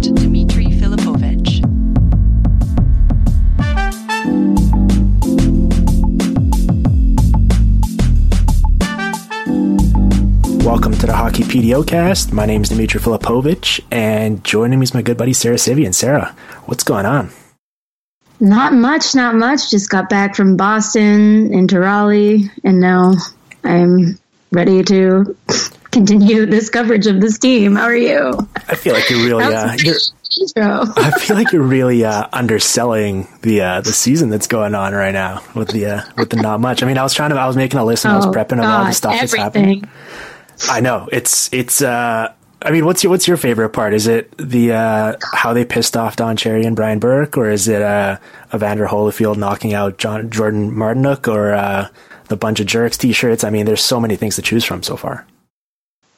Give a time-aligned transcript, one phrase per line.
[0.00, 1.60] Host, Dmitry Filipovich.
[10.64, 12.32] Welcome to the Hockey PDOcast.
[12.32, 15.92] My name is Dmitry Filipovich, and joining me is my good buddy Sara Civian.
[15.92, 16.34] Sara,
[16.66, 17.30] what's going on?
[18.40, 19.70] Not much, not much.
[19.70, 23.14] Just got back from Boston into Raleigh, and now
[23.64, 24.18] I'm
[24.50, 25.36] ready to
[25.90, 27.76] continue this coverage of this team.
[27.76, 28.32] How are you?
[28.68, 29.94] I feel like you're really, uh, you're,
[30.56, 35.12] I feel like you're really uh, underselling the uh, the season that's going on right
[35.12, 36.82] now with the uh, with the not much.
[36.82, 38.30] I mean, I was trying to, I was making a list and I was Oh,
[38.30, 39.88] prepping of all the God, stuff that's happening.
[40.68, 41.82] I know it's it's.
[41.82, 42.32] uh
[42.62, 43.94] I mean, what's your what's your favorite part?
[43.94, 47.68] Is it the uh, how they pissed off Don Cherry and Brian Burke, or is
[47.68, 48.18] it uh,
[48.54, 51.88] Evander Holyfield knocking out John Jordan Martinook, or uh,
[52.28, 53.44] the bunch of jerks T-shirts?
[53.44, 55.26] I mean, there's so many things to choose from so far.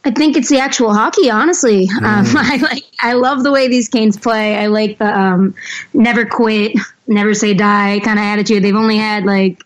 [0.05, 1.89] I think it's the actual hockey, honestly.
[1.89, 4.57] Um, I like, I love the way these Canes play.
[4.57, 5.55] I like the um,
[5.95, 6.77] never quit,
[7.07, 8.65] never say die kind of attitude.
[8.65, 9.63] They've only had like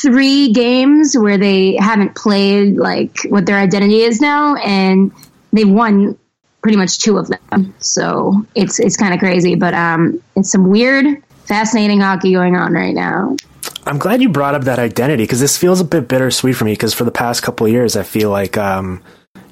[0.00, 5.12] three games where they haven't played like what their identity is now, and
[5.52, 6.18] they've won
[6.62, 7.74] pretty much two of them.
[7.78, 12.72] So it's it's kind of crazy, but um, it's some weird, fascinating hockey going on
[12.72, 13.36] right now.
[13.86, 16.72] I'm glad you brought up that identity because this feels a bit bittersweet for me
[16.72, 19.02] because for the past couple of years, I feel like, um,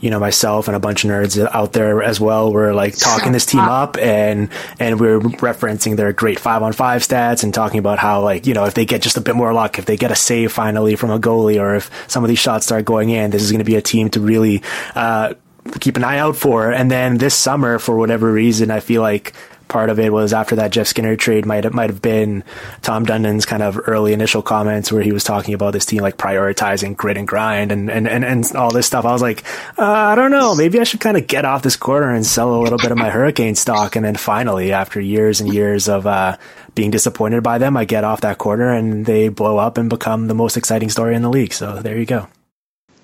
[0.02, 3.32] you know, myself and a bunch of nerds out there as well were like talking
[3.32, 7.54] this team up and, and we are referencing their great five on five stats and
[7.54, 9.86] talking about how like, you know, if they get just a bit more luck, if
[9.86, 12.84] they get a save finally from a goalie or if some of these shots start
[12.84, 14.62] going in, this is going to be a team to really,
[14.96, 15.34] uh,
[15.80, 16.72] keep an eye out for.
[16.72, 19.32] And then this summer, for whatever reason, I feel like
[19.72, 22.44] part of it was after that Jeff Skinner trade might might have been
[22.82, 26.18] Tom Dundon's kind of early initial comments where he was talking about this team like
[26.18, 29.06] prioritizing grit and grind and, and, and, and all this stuff.
[29.06, 29.44] I was like,
[29.78, 32.54] uh, I don't know, maybe I should kind of get off this corner and sell
[32.54, 33.96] a little bit of my hurricane stock.
[33.96, 36.36] And then finally, after years and years of, uh,
[36.74, 40.28] being disappointed by them, I get off that corner and they blow up and become
[40.28, 41.52] the most exciting story in the league.
[41.52, 42.28] So there you go.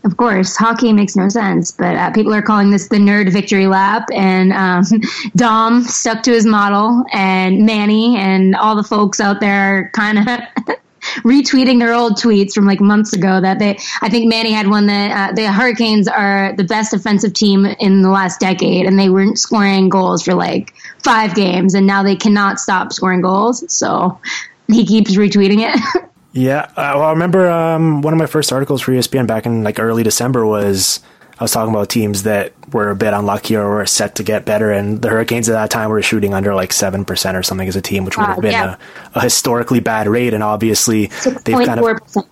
[0.08, 3.66] Of course, hockey makes no sense, but uh, people are calling this the nerd victory
[3.66, 4.08] lap.
[4.14, 4.84] And um,
[5.36, 10.26] Dom stuck to his model, and Manny and all the folks out there kind of
[11.26, 13.38] retweeting their old tweets from like months ago.
[13.38, 17.34] That they, I think Manny had one that uh, the Hurricanes are the best offensive
[17.34, 20.72] team in the last decade, and they weren't scoring goals for like
[21.04, 23.70] five games, and now they cannot stop scoring goals.
[23.70, 24.18] So
[24.68, 26.02] he keeps retweeting it.
[26.32, 29.64] Yeah, uh, well, I remember um, one of my first articles for ESPN back in
[29.64, 31.00] like early December was
[31.38, 34.44] I was talking about teams that were a bit unlucky or were set to get
[34.44, 37.66] better, and the Hurricanes at that time were shooting under like seven percent or something
[37.66, 38.76] as a team, which would have been yeah.
[39.14, 41.06] a, a historically bad rate, and obviously
[41.44, 42.26] they've kind of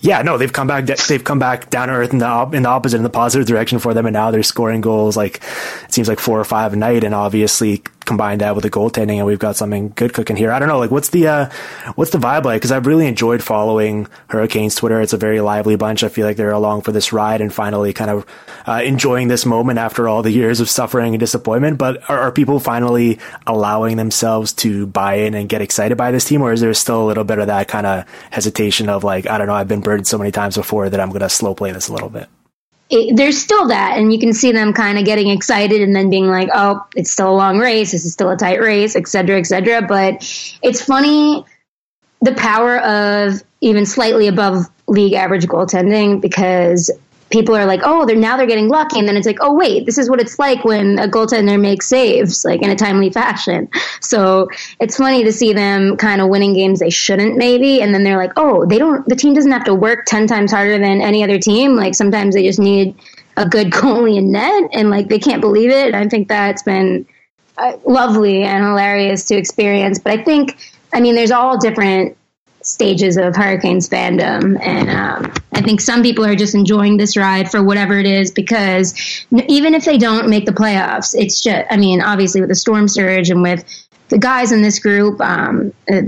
[0.00, 0.86] yeah, no, they've come back.
[0.86, 3.48] They've come back down to earth in the op- in the opposite, in the positive
[3.48, 5.42] direction for them, and now they're scoring goals like
[5.84, 9.18] it seems like four or five a night, and obviously combine that with the goaltending,
[9.18, 10.50] and we've got something good cooking here.
[10.50, 11.50] I don't know, like what's the uh,
[11.94, 12.60] what's the vibe like?
[12.60, 15.00] Because I've really enjoyed following Hurricanes Twitter.
[15.00, 16.02] It's a very lively bunch.
[16.02, 18.26] I feel like they're along for this ride and finally kind of
[18.66, 21.78] uh, enjoying this moment after all the years of suffering and disappointment.
[21.78, 26.24] But are, are people finally allowing themselves to buy in and get excited by this
[26.24, 29.28] team, or is there still a little bit of that kind of hesitation of like,
[29.28, 31.54] I don't know, I've been burned so many times before that I'm going to slow
[31.54, 32.28] play this a little bit?
[32.90, 36.10] It, there's still that, and you can see them kind of getting excited and then
[36.10, 37.92] being like, "Oh, it's still a long race.
[37.92, 40.14] This is still a tight race, et cetera, et cetera." But
[40.62, 41.44] it's funny
[42.22, 46.90] the power of even slightly above league average goaltending because
[47.30, 49.86] people are like, oh, they're now they're getting lucky, and then it's like, oh wait,
[49.86, 53.68] this is what it's like when a goaltender makes saves like in a timely fashion.
[54.00, 54.48] So
[54.80, 58.16] it's funny to see them kind of winning games they shouldn't maybe, and then they're
[58.16, 59.06] like, oh, they don't.
[59.08, 61.76] The team doesn't have to work ten times harder than any other team.
[61.76, 62.94] Like sometimes they just need
[63.36, 65.86] a good goalie in net, and like they can't believe it.
[65.86, 67.06] And I think that's been
[67.58, 69.98] uh, lovely and hilarious to experience.
[69.98, 70.56] But I think,
[70.92, 72.16] I mean, there's all different
[72.62, 74.58] stages of Hurricanes fandom.
[74.60, 78.30] And um, I think some people are just enjoying this ride for whatever it is
[78.30, 78.94] because
[79.30, 82.88] even if they don't make the playoffs, it's just, I mean, obviously with the storm
[82.88, 83.64] surge and with
[84.08, 86.02] the guys in this group, um, uh,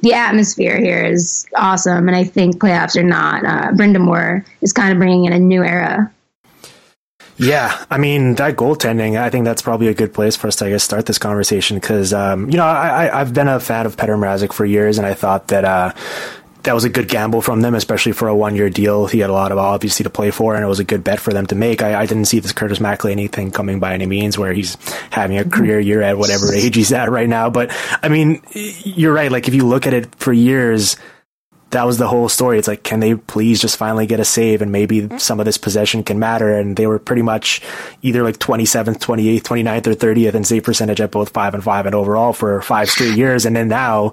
[0.00, 2.08] the atmosphere here is awesome.
[2.08, 3.44] And I think playoffs are not.
[3.44, 6.12] Uh, Brind'Amour is kind of bringing in a new era.
[7.36, 9.18] Yeah, I mean that goaltending.
[9.20, 11.78] I think that's probably a good place for us to I guess start this conversation
[11.78, 14.98] because um, you know I, I have been a fan of Petr Mrazek for years,
[14.98, 15.92] and I thought that uh,
[16.62, 19.06] that was a good gamble from them, especially for a one year deal.
[19.06, 21.18] He had a lot of obviously to play for, and it was a good bet
[21.18, 21.82] for them to make.
[21.82, 24.76] I, I didn't see this Curtis McElhinney thing coming by any means, where he's
[25.10, 25.50] having a mm-hmm.
[25.50, 27.50] career year at whatever age he's at right now.
[27.50, 29.30] But I mean, you're right.
[29.30, 30.96] Like if you look at it for years
[31.74, 32.58] that was the whole story.
[32.58, 35.18] It's like, can they please just finally get a save and maybe mm-hmm.
[35.18, 36.56] some of this possession can matter?
[36.56, 37.60] And they were pretty much
[38.02, 41.86] either like 27th, 28th, 29th, or 30th in save percentage at both five and five
[41.86, 43.44] and overall for five straight years.
[43.44, 44.12] And then now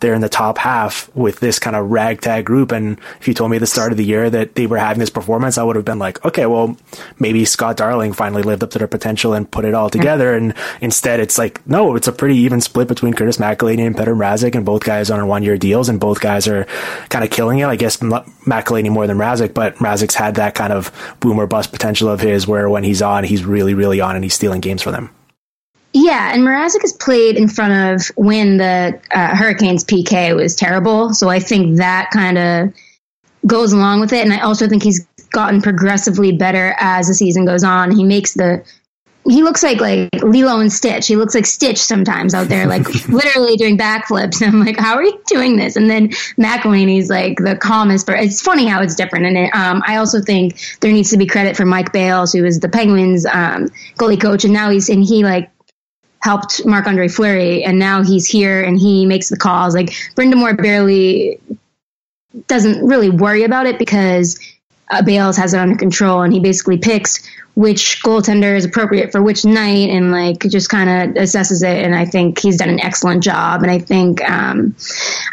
[0.00, 2.72] they're in the top half with this kind of ragtag group.
[2.72, 4.98] And if you told me at the start of the year that they were having
[4.98, 6.76] this performance, I would have been like, okay, well,
[7.18, 10.34] maybe Scott Darling finally lived up to their potential and put it all together.
[10.34, 14.16] And instead, it's like, no, it's a pretty even split between Curtis McElhinney and Petr
[14.16, 16.66] Mrazek, and both guys on one year deals, and both guys are
[17.08, 17.66] kind of killing it.
[17.66, 22.08] I guess McElhinney more than Mrazek, but Mrazek's had that kind of boomer bust potential
[22.08, 24.90] of his where when he's on, he's really, really on and he's stealing games for
[24.90, 25.10] them.
[25.92, 31.12] Yeah, and Mrazek has played in front of when the uh, Hurricanes PK was terrible.
[31.14, 32.74] So I think that kind of
[33.46, 34.24] goes along with it.
[34.24, 37.90] And I also think he's gotten progressively better as the season goes on.
[37.90, 38.64] He makes the
[39.28, 41.06] he looks like like Lilo and Stitch.
[41.06, 44.40] He looks like Stitch sometimes out there, like literally doing backflips.
[44.40, 45.76] And I'm like, how are you doing this?
[45.76, 46.08] And then
[46.38, 48.06] McElhinney's like the calmest.
[48.06, 49.26] But it's funny how it's different.
[49.26, 52.42] And it, um, I also think there needs to be credit for Mike Bales, who
[52.42, 55.50] was the Penguins um, goalie coach, and now he's and he like
[56.20, 59.74] helped Marc Andre Fleury, and now he's here and he makes the calls.
[59.74, 61.40] Like moore barely
[62.46, 64.38] doesn't really worry about it because
[64.90, 69.22] uh, Bales has it under control, and he basically picks which goaltender is appropriate for
[69.22, 71.84] which night, and like just kind of assesses it.
[71.84, 73.62] And I think he's done an excellent job.
[73.62, 74.74] And I think, um,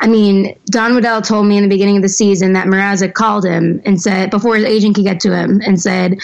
[0.02, 3.46] I mean, Don Waddell told me in the beginning of the season that Mrazek called
[3.46, 6.20] him and said before his agent could get to him and said.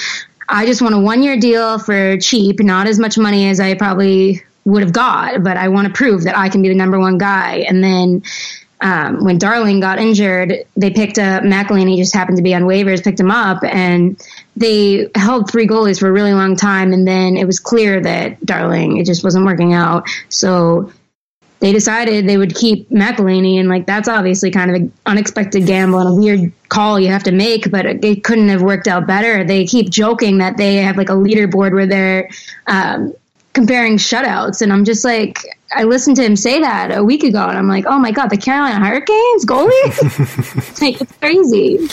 [0.50, 3.76] I just want a one year deal for cheap, not as much money as I
[3.76, 7.00] probably would have got, but I want to prove that I can be the number
[7.00, 7.66] one guy.
[7.68, 8.24] And then
[8.82, 13.04] um, when Darling got injured, they picked up McElhinney, just happened to be on waivers,
[13.04, 14.22] picked him up, and
[14.58, 16.92] they held three goalies for a really long time.
[16.92, 20.08] And then it was clear that Darling, it just wasn't working out.
[20.28, 20.92] So
[21.62, 26.00] they decided they would keep McElhinney, and like that's obviously kind of an unexpected gamble
[26.00, 29.46] and a weird call you have to make, but it couldn't have worked out better.
[29.46, 32.30] They keep joking that they have like a leaderboard where they're
[32.68, 33.14] um,
[33.54, 35.38] comparing shutouts, and I'm just like,
[35.76, 38.28] I listened to him say that a week ago, and I'm like, oh my god,
[38.28, 41.88] the Carolina Hurricanes goalie, like it's crazy.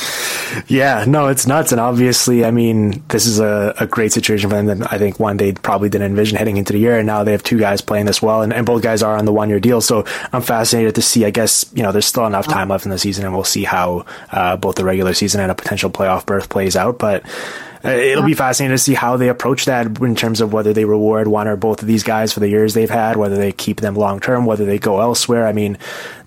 [0.66, 4.56] Yeah, no, it's nuts, and obviously, I mean, this is a, a great situation for
[4.56, 4.66] them.
[4.66, 7.32] That I think one they probably didn't envision heading into the year, and now they
[7.32, 9.60] have two guys playing this well, and, and both guys are on the one year
[9.60, 9.80] deal.
[9.80, 11.24] So I'm fascinated to see.
[11.24, 13.64] I guess you know, there's still enough time left in the season, and we'll see
[13.64, 17.24] how uh, both the regular season and a potential playoff berth plays out, but.
[17.84, 20.84] Uh, it'll be fascinating to see how they approach that in terms of whether they
[20.84, 23.80] reward one or both of these guys for the years they've had, whether they keep
[23.80, 25.46] them long term, whether they go elsewhere.
[25.46, 25.78] I mean,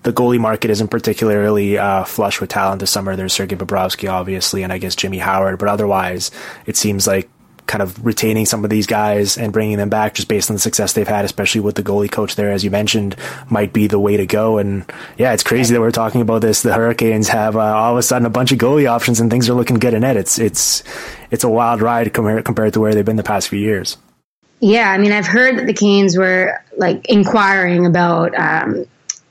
[0.02, 3.14] the goalie market isn't particularly uh, flush with talent this summer.
[3.14, 6.30] There's Sergei Bobrovsky, obviously, and I guess Jimmy Howard, but otherwise,
[6.66, 7.28] it seems like
[7.66, 10.60] kind of retaining some of these guys and bringing them back just based on the
[10.60, 13.16] success they've had, especially with the goalie coach there, as you mentioned,
[13.48, 14.58] might be the way to go.
[14.58, 14.84] And
[15.16, 16.62] yeah, it's crazy that we're talking about this.
[16.62, 19.48] The Hurricanes have uh, all of a sudden a bunch of goalie options and things
[19.48, 20.16] are looking good in net.
[20.16, 20.84] It's it's
[21.30, 23.96] it's a wild ride compared compared to where they've been the past few years.
[24.60, 28.86] Yeah, I mean, I've heard that the Canes were like inquiring about um,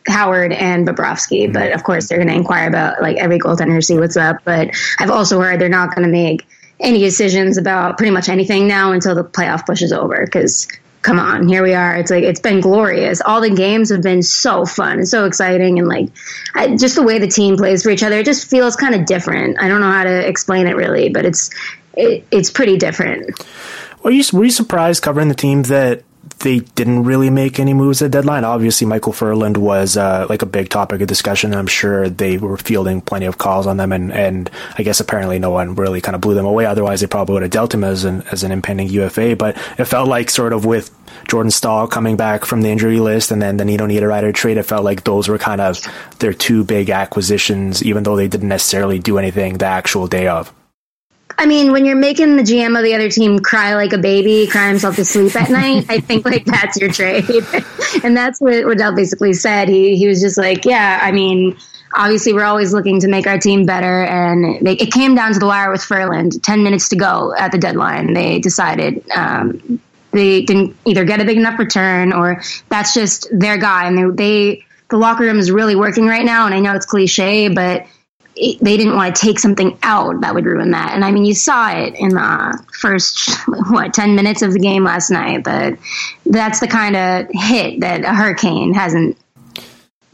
[0.08, 3.98] Howard and Bobrovsky, but of course they're going to inquire about like every goaltender see
[3.98, 4.38] what's up.
[4.44, 6.46] But I've also heard they're not going to make
[6.80, 10.26] any decisions about pretty much anything now until the playoff push is over.
[10.26, 10.68] Because
[11.02, 11.96] come on, here we are.
[11.96, 13.22] It's like it's been glorious.
[13.22, 16.10] All the games have been so fun and so exciting, and like
[16.56, 19.06] I, just the way the team plays for each other, it just feels kind of
[19.06, 19.62] different.
[19.62, 21.50] I don't know how to explain it really, but it's
[21.96, 23.46] it, it's pretty different.
[24.04, 26.04] Were you were you surprised covering the team that
[26.44, 28.44] they didn't really make any moves at deadline.
[28.44, 31.56] Obviously, Michael Ferland was uh, like a big topic of discussion.
[31.56, 35.40] I'm sure they were fielding plenty of calls on them, and, and I guess apparently
[35.40, 36.66] no one really kind of blew them away.
[36.66, 39.38] Otherwise, they probably would have dealt him as an as an impending UFA.
[39.38, 40.92] But it felt like sort of with
[41.30, 44.64] Jordan Staal coming back from the injury list, and then the Nino Niederreiter trade, it
[44.64, 45.80] felt like those were kind of
[46.20, 50.54] their two big acquisitions, even though they didn't necessarily do anything the actual day of.
[51.38, 54.48] I mean, when you're making the GM of the other team cry like a baby,
[54.48, 57.26] cry himself to sleep at night, I think like that's your trade.
[58.04, 59.70] and that's what Waddell basically said.
[59.70, 61.58] He he was just like, yeah, I mean,
[61.94, 65.40] obviously we're always looking to make our team better, and they, it came down to
[65.40, 66.42] the wire with Ferland.
[66.44, 69.04] Ten minutes to go at the deadline, they decided.
[69.12, 69.80] Um,
[70.12, 74.24] they didn't either get a big enough return or that's just their guy and they,
[74.24, 77.88] they the locker room is really working right now and i know it's cliche but
[78.36, 80.94] they didn't want to take something out that would ruin that.
[80.94, 83.30] And I mean, you saw it in the first
[83.70, 85.44] what ten minutes of the game last night.
[85.44, 85.78] But
[86.26, 89.18] that's the kind of hit that a hurricane hasn't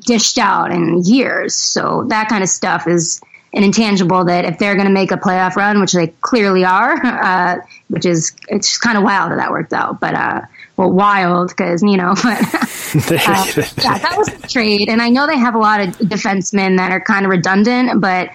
[0.01, 1.55] dished out in years.
[1.55, 3.21] So that kind of stuff is
[3.53, 6.93] an intangible that if they're going to make a playoff run, which they clearly are,
[7.03, 9.99] uh, which is it's kind of wild that that worked out.
[9.99, 10.41] But uh,
[10.77, 13.45] well, wild because you know, but uh,
[13.81, 16.91] yeah, that was the trade, and I know they have a lot of defensemen that
[16.91, 18.29] are kind of redundant, but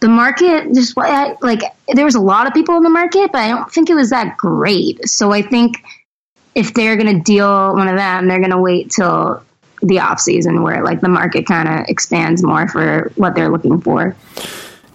[0.00, 3.48] the market just like there was a lot of people in the market, but I
[3.48, 5.08] don't think it was that great.
[5.08, 5.84] So I think
[6.54, 9.42] if they're going to deal one of them, they're going to wait till
[9.82, 13.80] the off season where like the market kind of expands more for what they're looking
[13.80, 14.16] for.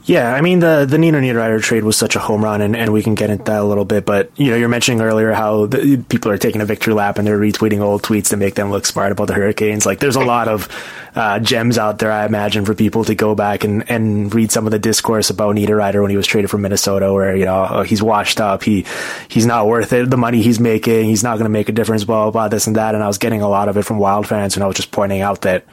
[0.05, 2.91] Yeah, I mean the the Nino Niederreiter trade was such a home run, and, and
[2.91, 4.05] we can get into that a little bit.
[4.05, 7.25] But you know, you're mentioning earlier how the, people are taking a victory lap and
[7.25, 9.85] they're retweeting old tweets to make them look smart about the Hurricanes.
[9.85, 10.67] Like, there's a lot of
[11.15, 14.65] uh, gems out there, I imagine, for people to go back and, and read some
[14.65, 17.83] of the discourse about Niederreiter when he was traded from Minnesota, where you know oh,
[17.83, 18.85] he's washed up, he
[19.29, 22.03] he's not worth it, the money he's making, he's not going to make a difference,
[22.03, 22.93] blah, blah blah this and that.
[22.93, 24.91] And I was getting a lot of it from Wild fans, and I was just
[24.91, 25.63] pointing out that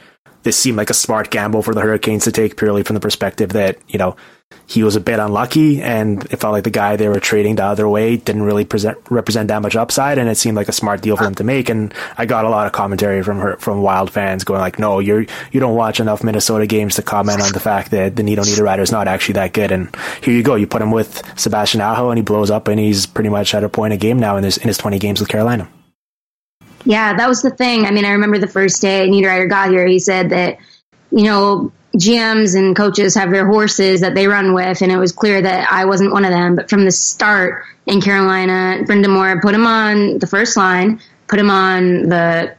[0.43, 3.49] this seemed like a smart gamble for the Hurricanes to take purely from the perspective
[3.53, 4.15] that you know
[4.67, 7.65] he was a bit unlucky, and it felt like the guy they were trading the
[7.65, 11.01] other way didn't really present, represent that much upside, and it seemed like a smart
[11.01, 11.67] deal for them to make.
[11.67, 14.99] And I got a lot of commentary from her, from Wild fans going like, "No,
[14.99, 18.43] you're you don't watch enough Minnesota games to comment on the fact that the Nino
[18.43, 21.81] Niederreiter is not actually that good." And here you go, you put him with Sebastian
[21.81, 24.37] Aho, and he blows up, and he's pretty much at a point a game now
[24.37, 25.67] in his in his twenty games with Carolina.
[26.85, 27.85] Yeah, that was the thing.
[27.85, 30.57] I mean, I remember the first day Niederreiter got here, he said that
[31.11, 35.11] you know GMs and coaches have their horses that they run with, and it was
[35.11, 36.55] clear that I wasn't one of them.
[36.55, 41.49] But from the start in Carolina, Brind'Amour put him on the first line, put him
[41.49, 42.55] on the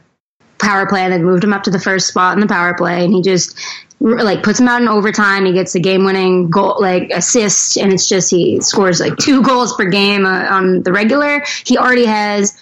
[0.59, 3.03] power play, and then moved him up to the first spot in the power play,
[3.03, 3.59] and he just
[3.99, 5.45] like puts him out in overtime.
[5.45, 9.41] He gets the game winning goal, like assist, and it's just he scores like two
[9.41, 11.43] goals per game uh, on the regular.
[11.65, 12.55] He already has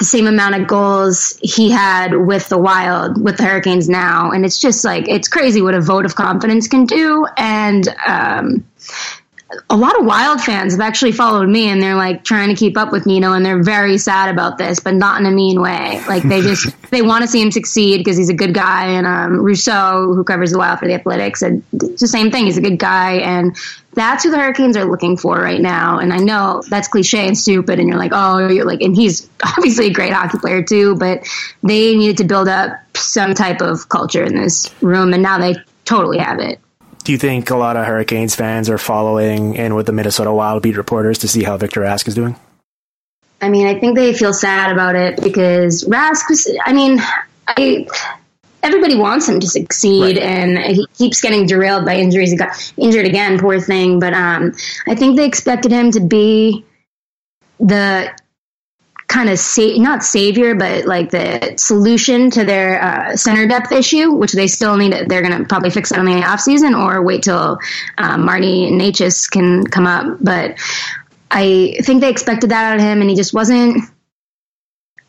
[0.00, 4.30] the same amount of goals he had with the Wild, with the Hurricanes now.
[4.30, 7.26] And it's just like, it's crazy what a vote of confidence can do.
[7.36, 8.64] And, um,
[9.68, 12.76] a lot of Wild fans have actually followed me and they're like trying to keep
[12.76, 16.02] up with Nino and they're very sad about this, but not in a mean way.
[16.06, 18.86] Like they just, they want to see him succeed because he's a good guy.
[18.86, 22.46] And, um, Russo, who covers the Wild for the Athletics, said it's the same thing.
[22.46, 23.14] He's a good guy.
[23.14, 23.56] And
[23.94, 25.98] that's who the Hurricanes are looking for right now.
[25.98, 27.80] And I know that's cliche and stupid.
[27.80, 31.26] And you're like, oh, you're like, and he's obviously a great hockey player too, but
[31.62, 35.12] they needed to build up some type of culture in this room.
[35.12, 36.60] And now they totally have it
[37.10, 40.62] do you think a lot of Hurricanes fans are following in with the Minnesota Wild
[40.62, 42.36] beat reporters to see how Victor Rask is doing?
[43.40, 47.00] I mean, I think they feel sad about it because Rask was, I mean,
[47.48, 47.88] I,
[48.62, 50.22] everybody wants him to succeed right.
[50.22, 52.30] and he keeps getting derailed by injuries.
[52.30, 53.98] He got injured again, poor thing.
[53.98, 54.52] But um,
[54.86, 56.64] I think they expected him to be
[57.58, 58.16] the
[59.10, 64.12] kind of sa- not savior, but like the solution to their uh, center depth issue,
[64.12, 64.92] which they still need.
[64.92, 67.58] They're going to probably fix that in the off season or wait till
[67.98, 70.18] um, Marty Necas can come up.
[70.20, 70.58] But
[71.30, 73.84] I think they expected that out of him, and he just wasn't.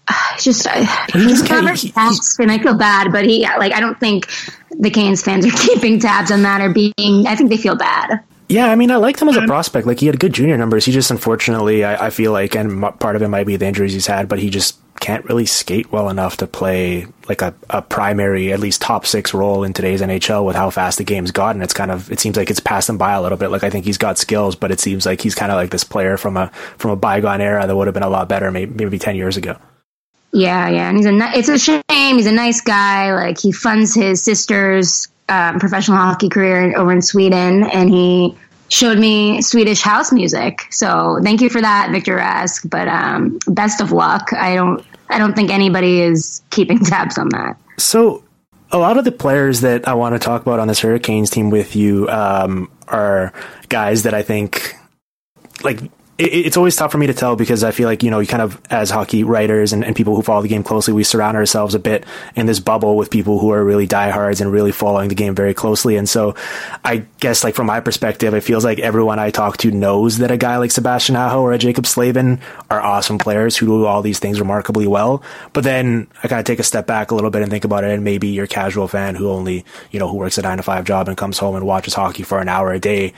[0.08, 3.98] Uh, just uh, he's never tasked, and I feel bad, but he like I don't
[3.98, 4.30] think
[4.72, 7.28] the Canes fans are keeping tabs on that or being.
[7.28, 8.20] I think they feel bad.
[8.52, 9.88] Yeah, I mean, I liked him as a prospect.
[9.88, 10.84] Like he had good junior numbers.
[10.84, 13.94] He just unfortunately, I, I feel like, and part of it might be the injuries
[13.94, 17.82] he's had, but he just can't really skate well enough to play like a, a
[17.82, 21.62] primary, at least top six role in today's NHL with how fast the game's gotten.
[21.62, 23.52] It's kind of, it seems like it's passed him by a little bit.
[23.52, 25.86] Like I think he's got skills, but it seems like he's kind of like this
[25.86, 28.74] player from a, from a bygone era that would have been a lot better maybe,
[28.84, 29.56] maybe 10 years ago.
[30.34, 30.90] Yeah, yeah.
[30.90, 32.18] And he's a, it's a shame.
[32.18, 33.14] He's a nice guy.
[33.14, 38.36] Like he funds his sister's um, professional hockey career over in Sweden and he
[38.68, 40.68] showed me Swedish house music.
[40.72, 42.70] So thank you for that, Victor Rask.
[42.70, 44.34] But um, best of luck.
[44.34, 47.58] I don't I don't think anybody is keeping tabs on that.
[47.78, 48.24] So
[48.72, 51.50] a lot of the players that I want to talk about on this Hurricanes team
[51.50, 53.34] with you um, are
[53.70, 54.76] guys that I think
[55.64, 55.80] like
[56.22, 58.28] it, it's always tough for me to tell because I feel like, you know, you
[58.28, 61.36] kind of, as hockey writers and, and, people who follow the game closely, we surround
[61.36, 65.10] ourselves a bit in this bubble with people who are really diehards and really following
[65.10, 65.98] the game very closely.
[65.98, 66.36] And so
[66.84, 70.32] I guess, like, from my perspective, it feels like everyone I talk to knows that
[70.32, 74.02] a guy like Sebastian Aho or a Jaccob Slavin are awesome players who do all
[74.02, 75.24] these things remarkably well.
[75.54, 77.84] But then I kind of take a step back a little bit and think about
[77.84, 77.92] it.
[77.92, 80.86] And maybe your casual fan who only, you know, who works a nine to five
[80.86, 83.14] job and comes home and watches hockey for an hour a day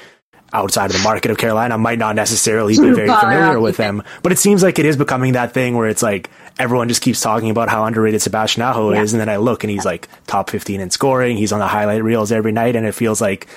[0.54, 4.04] outside of the market of Carolina might not necessarily be very familiar with them.
[4.22, 6.30] But it seems like it is becoming that thing where it's like
[6.60, 9.02] everyone just keeps talking about how underrated Sebastian Aho yeah.
[9.02, 9.14] is.
[9.14, 11.36] And then I look and he's like top 15 in scoring.
[11.38, 12.76] He's on the highlight reels every night.
[12.76, 13.48] And it feels like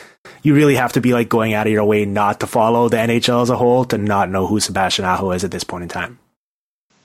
[0.42, 2.96] you really have to be like going out of your way not to follow the
[2.96, 5.88] NHL as a whole to not know who Sebastian Aho is at this point in
[5.88, 6.18] time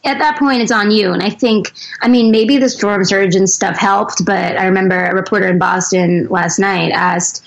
[0.03, 1.71] at that point it's on you and i think
[2.01, 5.59] i mean maybe the storm surge and stuff helped but i remember a reporter in
[5.59, 7.45] boston last night asked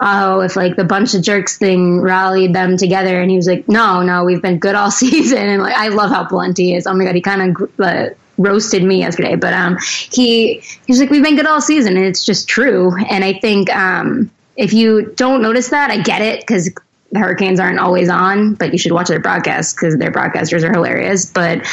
[0.00, 3.20] oh, if like the bunch of jerks thing rallied them together.
[3.20, 5.38] And he was like, no, no, we've been good all season.
[5.38, 6.86] And like, I love how blunt he is.
[6.86, 9.36] Oh my God, he kind of uh, roasted me yesterday.
[9.36, 9.78] But um,
[10.10, 11.96] he, he's like, we've been good all season.
[11.96, 12.94] And it's just true.
[13.08, 16.70] And I think um, if you don't notice that, I get it because
[17.12, 20.72] the Hurricanes aren't always on, but you should watch their broadcast because their broadcasters are
[20.72, 21.26] hilarious.
[21.26, 21.66] But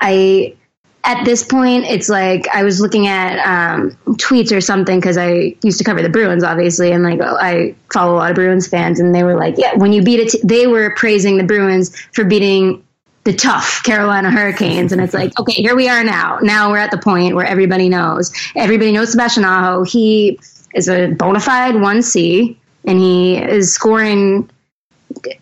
[0.00, 0.56] I,
[1.04, 5.56] at this point, it's like I was looking at um, tweets or something because I
[5.62, 9.00] used to cover the Bruins, obviously, and like I follow a lot of Bruins fans,
[9.00, 12.24] and they were like, "Yeah, when you beat it," they were praising the Bruins for
[12.24, 12.84] beating
[13.24, 16.38] the tough Carolina Hurricanes, and it's like, okay, here we are now.
[16.42, 18.32] Now we're at the point where everybody knows.
[18.56, 19.84] Everybody knows Sebastian Aho.
[19.84, 20.40] He
[20.74, 24.50] is a bona fide one C, and he is scoring.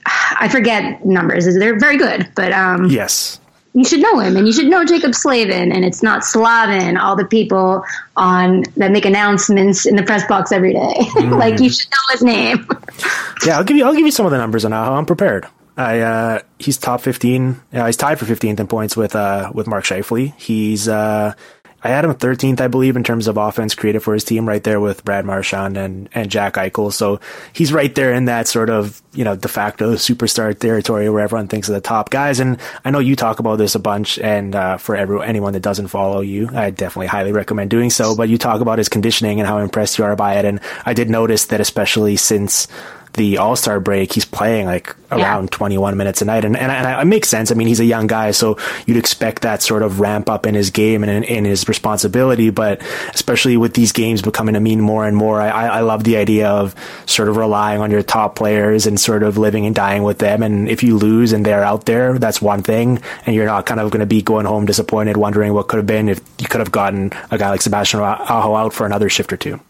[0.07, 1.47] I forget numbers.
[1.59, 3.40] They're very good, but um, yes,
[3.75, 7.15] you should know him and you should know Jaccob Slavin and it's not Slavin, all
[7.17, 7.85] the people
[8.17, 10.95] on that make announcements in the press box every day.
[11.21, 11.39] Mm.
[11.39, 12.67] like you should know his name.
[13.47, 15.47] yeah, I'll give you I'll give you some of the numbers on how I'm prepared.
[15.77, 17.61] I uh, he's top 15.
[17.73, 20.35] Yeah, he's tied for 15th in points with uh, with Mark Scheifele.
[20.37, 21.35] He's uh,
[21.83, 24.63] I had him 13th, I believe, in terms of offense created for his team, right
[24.63, 26.93] there with Brad Marchand and, and Jack Eichel.
[26.93, 27.21] So
[27.53, 31.49] he's right there in that sort of, you know, de facto superstar territory where everyone
[31.49, 32.41] thinks of the top guys.
[32.41, 34.19] And I know you talk about this a bunch.
[34.19, 38.15] And, uh, for everyone, anyone that doesn't follow you, I definitely highly recommend doing so.
[38.15, 40.45] But you talk about his conditioning and how impressed you are by it.
[40.45, 42.69] And I did notice that especially since,
[43.15, 45.57] the All Star break, he's playing like around yeah.
[45.57, 47.51] 21 minutes a night, and and, and it makes sense.
[47.51, 50.55] I mean, he's a young guy, so you'd expect that sort of ramp up in
[50.55, 52.51] his game and in, in his responsibility.
[52.51, 52.83] But
[53.15, 56.49] especially with these games becoming to mean more and more, I, I love the idea
[56.49, 56.75] of
[57.07, 60.43] sort of relying on your top players and sort of living and dying with them.
[60.43, 63.81] And if you lose and they're out there, that's one thing, and you're not kind
[63.81, 66.61] of going to be going home disappointed, wondering what could have been if you could
[66.61, 69.61] have gotten a guy like Sebastian Aho out for another shift or two.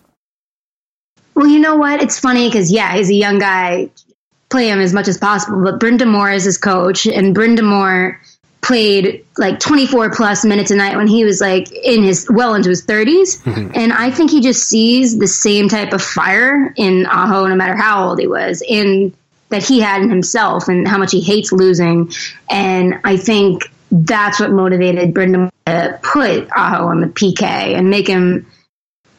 [1.41, 2.03] Well, you know what?
[2.03, 3.89] It's funny because yeah, he's a young guy.
[4.51, 5.63] Play him as much as possible.
[5.65, 8.19] But Brind'Amour is his coach, and Brind'Amour
[8.61, 12.69] played like 24 plus minutes a night when he was like in his well into
[12.69, 13.71] his 30s mm-hmm.
[13.75, 17.75] and i think he just sees the same type of fire in aho no matter
[17.75, 19.15] how old he was in
[19.49, 22.13] that he had in himself and how much he hates losing
[22.51, 28.09] and i think that's what motivated Brendan to put aho on the pk and make
[28.09, 28.47] him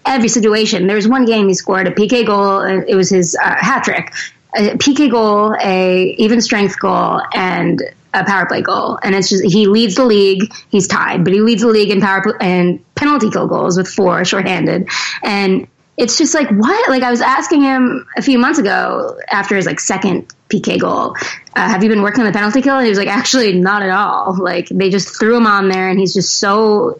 [0.05, 0.87] every situation.
[0.87, 2.61] There was one game he scored a PK goal.
[2.61, 4.13] It was his uh, hat trick.
[4.53, 7.81] A PK goal, a even strength goal, and
[8.13, 8.99] a power play goal.
[9.01, 10.51] And it's just he leads the league.
[10.69, 13.87] He's tied, but he leads the league in power play and penalty kill goals with
[13.87, 14.89] four shorthanded.
[15.23, 16.89] And it's just like what?
[16.89, 21.15] Like I was asking him a few months ago after his like second PK goal.
[21.55, 22.75] Uh, have you been working on the penalty kill?
[22.75, 24.37] And he was like, actually, not at all.
[24.37, 26.99] Like they just threw him on there, and he's just so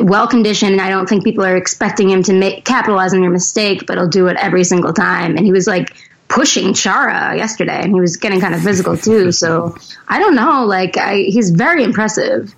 [0.00, 3.32] well conditioned, and I don't think people are expecting him to make capitalize on your
[3.32, 5.36] mistake, but he'll do it every single time.
[5.36, 5.96] And he was like
[6.28, 9.32] pushing Chara yesterday, and he was getting kind of physical too.
[9.32, 9.76] So
[10.08, 12.54] I don't know, like I, he's very impressive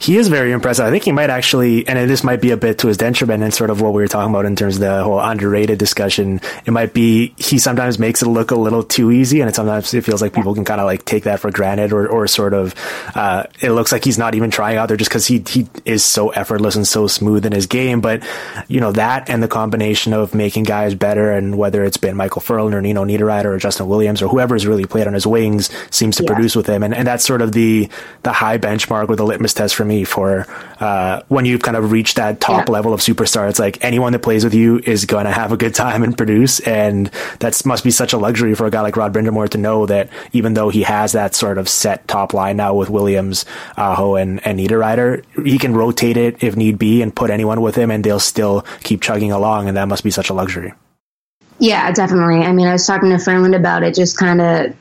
[0.00, 0.84] he is very impressive.
[0.84, 3.52] I think he might actually, and this might be a bit to his detriment and
[3.52, 6.40] sort of what we were talking about in terms of the whole underrated discussion.
[6.64, 9.92] It might be he sometimes makes it look a little too easy, and it sometimes
[9.92, 12.54] it feels like people can kind of like take that for granted, or, or sort
[12.54, 12.74] of
[13.14, 16.04] uh, it looks like he's not even trying out there just because he he is
[16.04, 18.00] so effortless and so smooth in his game.
[18.00, 18.22] But
[18.68, 22.40] you know that and the combination of making guys better, and whether it's been Michael
[22.40, 26.16] Ferland or Nino Niederreiter or Justin Williams or whoever's really played on his wings seems
[26.16, 26.32] to yeah.
[26.32, 27.88] produce with him, and, and that's sort of the
[28.22, 30.46] the high benchmark or the litmus test for me for
[30.80, 32.72] uh, when you kind of reach that top Yeah.
[32.72, 33.48] level of superstar.
[33.48, 36.16] It's like anyone that plays with you is going to have a good time and
[36.16, 39.58] produce, and that must be such a luxury for a guy like Rod Brind'Amour to
[39.58, 43.44] know that even though he has that sort of set top line now with Williams,
[43.76, 47.74] Aho, and and Niederreiter, he can rotate it if need be and put anyone with
[47.74, 50.72] him, and they'll still keep chugging along, and that must be such a luxury.
[51.58, 52.42] Yeah, definitely.
[52.46, 54.76] I mean, I was talking to Ferland about it, just kind of,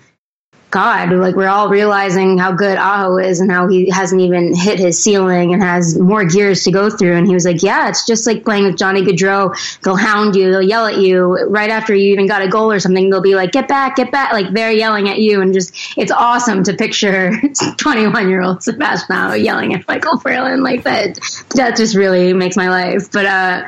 [0.78, 4.78] God, like we're all realizing how good Aho is and how he hasn't even hit
[4.78, 7.16] his ceiling and has more gears to go through.
[7.16, 9.58] And he was like, Yeah, it's just like playing with Johnny Gaudreau.
[9.82, 12.80] They'll hound you, they'll yell at you right after you even got a goal or
[12.80, 13.10] something.
[13.10, 14.34] They'll be like, Get back, get back.
[14.34, 15.42] Like they're yelling at you.
[15.42, 17.32] And just, it's awesome to picture
[17.78, 21.18] 21 year old Sebastian yelling at Michael Ferland like that.
[21.56, 23.12] That just really makes my life.
[23.12, 23.68] But, uh,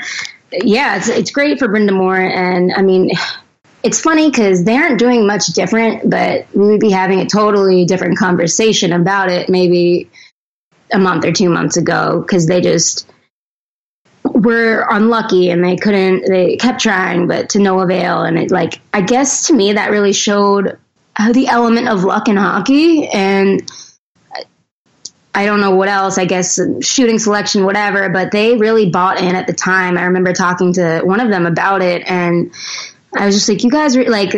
[0.52, 3.12] yeah, it's it's great for Brind'Amour, and I mean,
[3.84, 7.86] it's funny because they aren't doing much different, but we would be having a totally
[7.86, 10.10] different conversation about it maybe
[10.92, 13.10] a month or two months ago because they just
[14.24, 16.26] were unlucky and they couldn't.
[16.28, 18.24] They kept trying, but to no avail.
[18.24, 20.78] And it like I guess to me that really showed
[21.34, 23.62] the element of luck in hockey and.
[25.32, 29.36] I don't know what else, I guess shooting selection, whatever, but they really bought in
[29.36, 29.96] at the time.
[29.98, 32.52] I remember talking to one of them about it and
[33.14, 34.34] I was just like, you guys re-, like,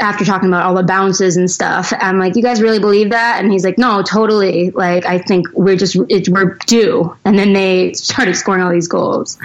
[0.00, 3.42] after talking about all the bounces and stuff, I'm like, you guys really believe that?
[3.42, 4.70] And he's like, no, totally.
[4.70, 7.16] Like, I think we're just, it, we're due.
[7.24, 9.38] And then they started scoring all these goals.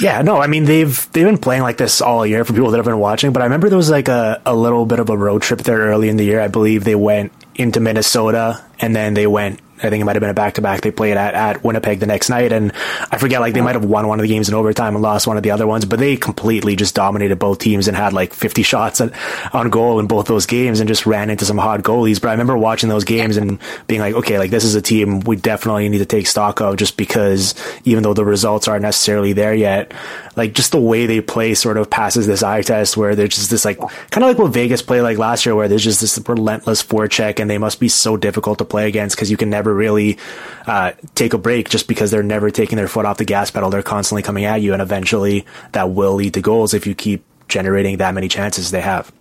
[0.00, 2.78] Yeah, no, I mean they've they've been playing like this all year for people that
[2.78, 5.16] have been watching, but I remember there was like a, a little bit of a
[5.16, 6.40] road trip there early in the year.
[6.40, 10.20] I believe they went into Minnesota and then they went I think it might have
[10.20, 10.80] been a back to back.
[10.80, 12.72] They played at, at Winnipeg the next night, and
[13.10, 15.26] I forget like they might have won one of the games in overtime and lost
[15.26, 18.32] one of the other ones, but they completely just dominated both teams and had like
[18.32, 19.12] 50 shots at,
[19.54, 22.20] on goal in both those games and just ran into some hot goalies.
[22.20, 25.20] But I remember watching those games and being like, okay, like this is a team
[25.20, 29.32] we definitely need to take stock of just because even though the results aren't necessarily
[29.32, 29.92] there yet,
[30.36, 33.50] like just the way they play sort of passes this eye test where there's just
[33.50, 36.18] this like kind of like what Vegas played like last year where there's just this
[36.28, 39.65] relentless forecheck and they must be so difficult to play against because you can never
[39.74, 40.18] really
[40.66, 43.70] uh, take a break just because they're never taking their foot off the gas pedal.
[43.70, 47.24] They're constantly coming at you and eventually that will lead to goals if you keep
[47.48, 49.12] generating that many chances they have.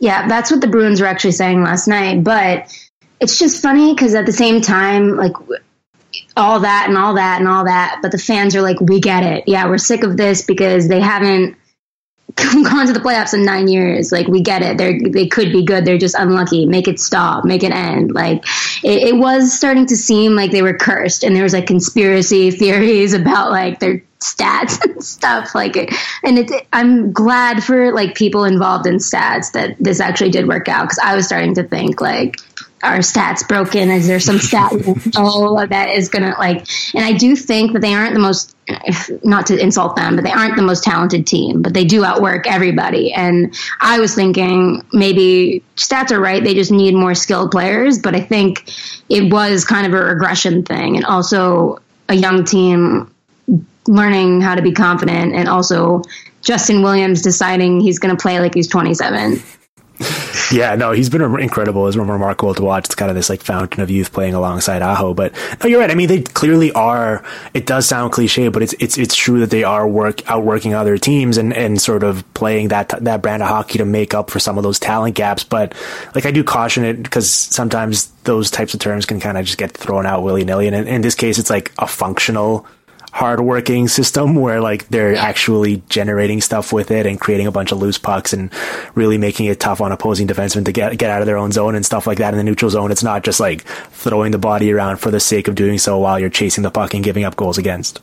[0.00, 2.22] Yeah, that's what the Bruins were actually saying last night.
[2.22, 2.70] But
[3.20, 5.32] it's just funny because at the same time, like
[6.36, 9.22] all that and all that and all that, but the fans are like, we get
[9.22, 9.44] it.
[9.46, 11.56] Yeah, we're sick of this because they haven't
[12.34, 14.12] gone to the playoffs in nine years.
[14.12, 14.78] Like, we get it.
[14.78, 15.84] They they could be good.
[15.84, 16.66] They're just unlucky.
[16.66, 17.44] Make it stop.
[17.44, 18.12] Make it end.
[18.12, 18.44] Like,
[18.82, 22.50] it, it was starting to seem like they were cursed, and there was like conspiracy
[22.56, 25.92] theories about like their stats and stuff like it
[26.24, 30.68] and it i'm glad for like people involved in stats that this actually did work
[30.68, 32.36] out because i was starting to think like
[32.82, 34.70] are stats broken is there some stat
[35.16, 38.54] oh that is gonna like and i do think that they aren't the most
[39.24, 42.46] not to insult them but they aren't the most talented team but they do outwork
[42.46, 47.98] everybody and i was thinking maybe stats are right they just need more skilled players
[47.98, 48.70] but i think
[49.08, 53.10] it was kind of a regression thing and also a young team
[53.88, 56.02] learning how to be confident and also
[56.42, 59.42] Justin Williams deciding he's going to play like he's 27.
[60.52, 61.88] Yeah, no, he's been incredible.
[61.88, 62.84] It's remarkable to watch.
[62.84, 65.12] It's kind of this like fountain of youth playing alongside Aho.
[65.12, 65.90] But no, you're right.
[65.90, 67.24] I mean, they clearly are.
[67.52, 70.98] It does sound cliche, but it's it's it's true that they are work outworking other
[70.98, 74.38] teams and, and sort of playing that that brand of hockey to make up for
[74.38, 75.42] some of those talent gaps.
[75.42, 75.74] But
[76.14, 79.58] like I do caution it because sometimes those types of terms can kind of just
[79.58, 80.68] get thrown out willy nilly.
[80.68, 82.66] And in, in this case, it's like a functional
[83.16, 87.78] hardworking system where like they're actually generating stuff with it and creating a bunch of
[87.78, 88.52] loose pucks and
[88.94, 91.74] really making it tough on opposing defensemen to get get out of their own zone
[91.74, 92.92] and stuff like that in the neutral zone.
[92.92, 96.20] It's not just like throwing the body around for the sake of doing so while
[96.20, 98.00] you're chasing the puck and giving up goals against.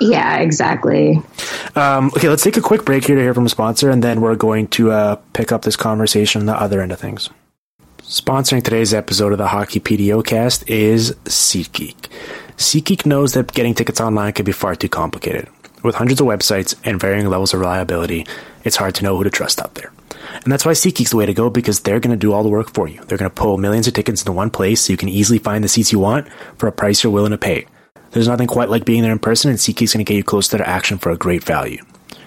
[0.00, 1.20] Yeah, exactly.
[1.74, 4.22] Um, okay, let's take a quick break here to hear from a sponsor, and then
[4.22, 7.28] we're going to uh, pick up this conversation on the other end of things.
[7.98, 12.08] Sponsoring today's episode of the Hockey PDO cast is SeatGeek.
[12.60, 15.48] SeatGeek knows that getting tickets online can be far too complicated.
[15.82, 18.26] With hundreds of websites and varying levels of reliability,
[18.64, 19.90] it's hard to know who to trust out there.
[20.44, 22.50] And that's why SeatGeek's the way to go because they're going to do all the
[22.50, 23.02] work for you.
[23.04, 25.64] They're going to pull millions of tickets into one place so you can easily find
[25.64, 27.66] the seats you want for a price you're willing to pay.
[28.10, 30.48] There's nothing quite like being there in person, and SeatGeek's going to get you close
[30.48, 31.82] to their action for a great value.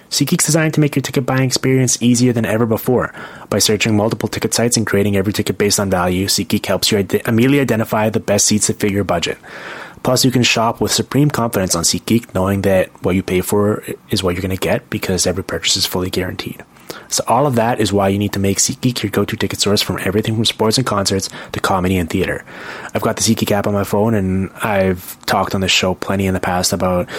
[0.10, 3.14] SeatGeek's designed to make your ticket buying experience easier than ever before.
[3.50, 6.98] By searching multiple ticket sites and creating every ticket based on value, SeatGeek helps you
[7.28, 9.38] immediately identify the best seats that fit your budget.
[10.04, 13.84] Plus, you can shop with supreme confidence on SeatGeek, knowing that what you pay for
[14.10, 16.64] is what you're going to get because every purchase is fully guaranteed.
[17.08, 19.82] So all of that is why you need to make SeatGeek your go-to ticket source
[19.82, 22.44] from everything from sports and concerts to comedy and theater.
[22.94, 26.28] I've got the SeatGeek app on my phone, and I've talked on the show plenty
[26.28, 27.10] in the past about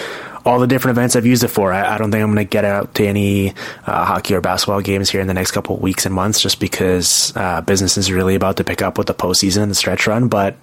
[0.45, 1.73] all the different events I've used it for.
[1.73, 3.53] I, I don't think I'm going to get out to any
[3.87, 7.33] uh, hockey or basketball games here in the next couple weeks and months, just because
[7.35, 10.27] uh, business is really about to pick up with the postseason and the stretch run.
[10.27, 10.55] But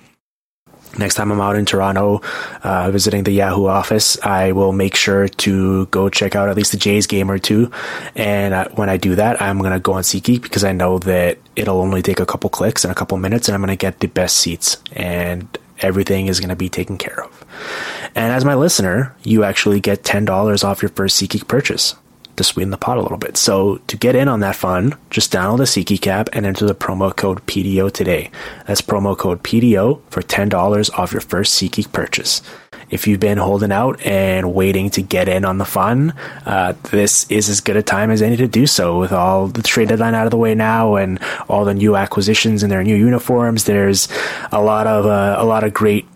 [0.98, 2.20] next time I'm out in Toronto
[2.62, 6.72] uh, visiting the Yahoo office, I will make sure to go check out at least
[6.72, 7.70] the Jays game or two.
[8.14, 10.98] And uh, when I do that, I'm going to go on SeatGeek because I know
[11.00, 13.76] that it'll only take a couple clicks and a couple minutes and I'm going to
[13.76, 15.46] get the best seats and
[15.80, 17.44] everything is going to be taken care of.
[18.14, 21.94] And as my listener, you actually get $10 off your first SeatGeek purchase
[22.36, 23.36] to sweeten the pot a little bit.
[23.36, 26.74] So to get in on that fun, just download the SeatGeek app and enter the
[26.74, 28.30] promo code PDO today.
[28.66, 32.42] That's promo code PDO for $10 off your first SeatGeek purchase.
[32.90, 36.12] If you've been holding out and waiting to get in on the fun,
[36.44, 38.98] uh, this is as good a time as any to do so.
[38.98, 41.18] With all the trade deadline out of the way now and
[41.48, 44.08] all the new acquisitions and their new uniforms, there's
[44.52, 46.06] a lot of uh, a lot of great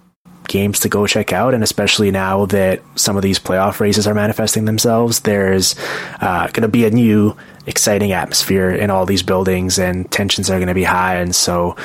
[0.56, 1.52] games to go check out.
[1.52, 5.76] And especially now that some of these playoff races are manifesting themselves, there's
[6.20, 10.58] uh, going to be a new exciting atmosphere in all these buildings and tensions are
[10.58, 11.16] going to be high.
[11.16, 11.76] And so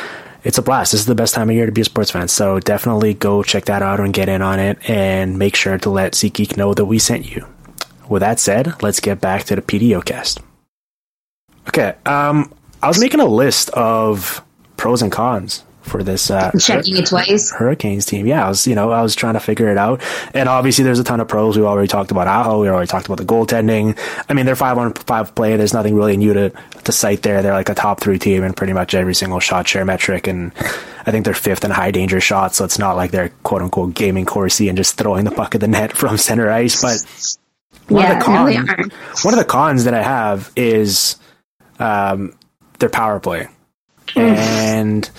[0.44, 0.94] it's a blast.
[0.94, 2.28] This is the best time of year to be a sports fan.
[2.28, 5.90] So definitely go check that out and get in on it and make sure to
[5.90, 7.46] let SeatGeek know that we sent you.
[8.08, 10.40] With that said, let's get back to the PDO cast.
[11.68, 14.44] Okay, um, I was making a list of
[14.78, 17.52] pros and cons for this uh, checking it twice.
[17.52, 18.26] Hurricanes team.
[18.28, 20.02] Yeah, I was you know I was trying to figure it out,
[20.34, 21.58] and obviously there's a ton of pros.
[21.58, 22.62] We already talked about Aho.
[22.62, 23.98] We already talked about the goaltending.
[24.30, 25.56] I mean, they're five on five play.
[25.58, 26.50] There's nothing really new to
[26.84, 27.42] to cite there.
[27.42, 30.52] They're like a top three team in pretty much every single shot share metric, and
[31.06, 32.58] I think they're fifth in high danger shots.
[32.58, 35.62] So it's not like they're quote unquote gaming Corsi and just throwing the puck at
[35.62, 36.82] the net from center ice.
[36.82, 37.38] But
[37.94, 41.18] one Yeah, of the cons, no, one of the cons that I have is
[41.80, 42.34] um,
[42.80, 43.48] their power play,
[44.14, 44.36] Mm.
[44.38, 45.12] and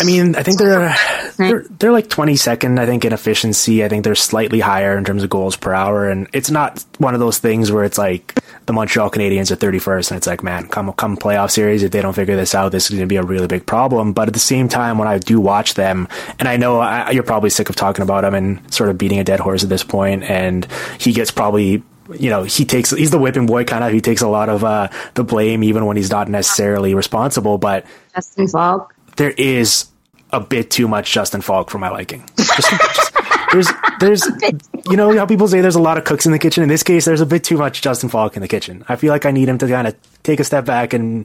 [0.00, 0.94] I mean, I think they're,
[1.36, 2.78] they're they're like 22nd.
[2.78, 3.84] I think in efficiency.
[3.84, 7.14] I think they're slightly higher in terms of goals per hour, and it's not one
[7.14, 8.34] of those things where it's like
[8.66, 12.02] the Montreal Canadiens are 31st, and it's like, man, come come playoff series, if they
[12.02, 14.12] don't figure this out, this is going to be a really big problem.
[14.12, 16.08] But at the same time, when I do watch them,
[16.38, 19.18] and I know I, you're probably sick of talking about him and sort of beating
[19.18, 20.66] a dead horse at this point, and
[20.98, 21.82] he gets probably
[22.18, 24.62] you know, he takes, he's the whipping boy kind of, he takes a lot of,
[24.64, 28.94] uh, the blame even when he's not necessarily responsible, but Justin Faulk.
[29.16, 29.86] there is
[30.30, 32.28] a bit too much Justin Faulk for my liking.
[32.36, 33.12] Just- just-
[33.52, 33.68] there's,
[34.00, 34.28] there's,
[34.90, 36.62] you know how people say there's a lot of cooks in the kitchen.
[36.64, 38.84] In this case, there's a bit too much Justin Falk in the kitchen.
[38.88, 41.24] I feel like I need him to kind of take a step back and,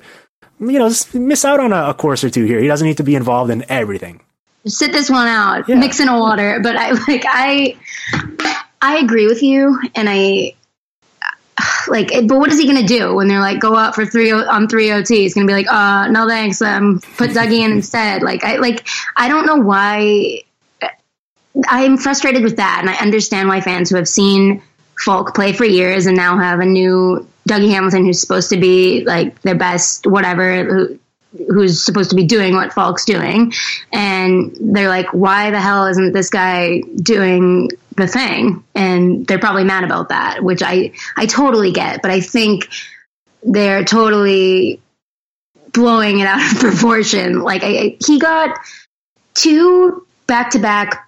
[0.59, 2.59] you know, miss out on a, a course or two here.
[2.59, 4.21] He doesn't need to be involved in everything.
[4.67, 5.75] sit this one out, Yeah.
[5.75, 6.59] mix in a water.
[6.61, 7.75] But I like I
[8.81, 10.53] I agree with you, and I
[11.87, 12.09] like.
[12.27, 14.67] But what is he going to do when they're like go out for three on
[14.67, 15.21] three OT?
[15.21, 16.61] He's going to be like, uh, no thanks.
[16.61, 18.21] Um, put Dougie in instead.
[18.21, 20.43] Like I like I don't know why.
[21.67, 24.61] I'm frustrated with that, and I understand why fans who have seen
[24.97, 29.03] Faulk play for years and now have a new Dougie Hamilton who's supposed to be
[29.03, 30.99] like their best whatever who
[31.47, 33.53] who's supposed to be doing what Faulk's doing.
[33.91, 38.63] And they're like, why the hell isn't this guy doing the thing?
[38.75, 42.01] And they're probably mad about that, which I, I totally get.
[42.01, 42.67] But I think
[43.43, 44.81] they're totally
[45.71, 47.41] blowing it out of proportion.
[47.41, 48.57] Like, I, I- he got
[49.33, 51.05] two back to back.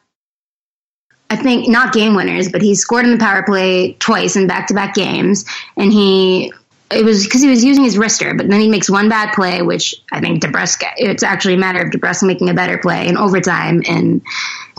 [1.30, 4.68] I think not game winners, but he scored in the power play twice in back
[4.68, 5.46] to back games,
[5.78, 6.52] and he
[6.92, 9.62] it was because he was using his wrister, but then he makes one bad play,
[9.62, 13.16] which I think DeBrusk, it's actually a matter of DeBrusk making a better play in
[13.16, 14.22] overtime, and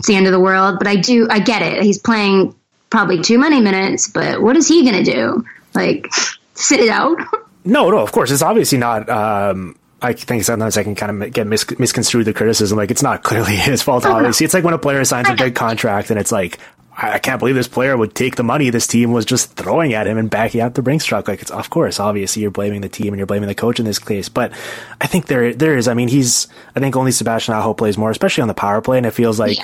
[0.03, 0.79] it's the end of the world.
[0.79, 1.81] But I do, I get it.
[1.81, 2.53] He's playing
[2.89, 5.45] probably too many minutes, but what is he going to do?
[5.73, 6.07] Like,
[6.53, 7.17] sit it out?
[7.65, 8.29] No, no, of course.
[8.29, 9.07] It's obviously not.
[9.07, 12.77] Um, I think sometimes I can kind of get mis- misconstrued the criticism.
[12.77, 14.05] Like it's not clearly his fault.
[14.05, 16.59] Obviously, it's like when a player signs a big contract and it's like,
[16.97, 20.05] I can't believe this player would take the money this team was just throwing at
[20.05, 21.29] him and backing out the Brinks truck.
[21.29, 23.85] Like it's of course, obviously, you're blaming the team and you're blaming the coach in
[23.85, 24.27] this case.
[24.27, 24.51] But
[24.99, 25.87] I think there there is.
[25.87, 26.49] I mean, he's.
[26.75, 29.39] I think only Sebastian Aho plays more, especially on the power play, and it feels
[29.39, 29.57] like.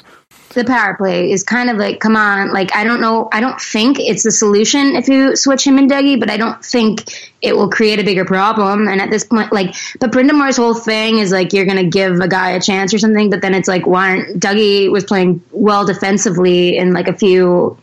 [0.53, 3.59] The power play is kind of like, come on, like I don't know, I don't
[3.61, 7.55] think it's the solution if you switch him and Dougie, but I don't think it
[7.55, 8.87] will create a bigger problem.
[8.87, 12.27] And at this point, like, but Brind'Amour's whole thing is like you're gonna give a
[12.27, 15.85] guy a chance or something, but then it's like, why aren't Dougie was playing well
[15.85, 17.77] defensively in like a few.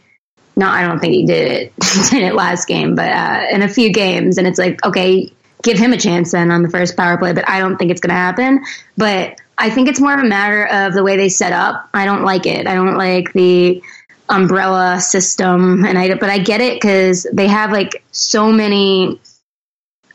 [0.56, 1.72] No, I don't think he did it
[2.10, 5.30] did it last game, but uh, in a few games, and it's like, okay,
[5.62, 8.00] give him a chance then on the first power play, but I don't think it's
[8.00, 8.64] to happen.
[8.96, 11.88] But I think it's more of a matter of the way they set up.
[11.94, 12.66] I don't like it.
[12.66, 13.82] I don't like the
[14.28, 19.20] umbrella system, and I but I get it because they have like so many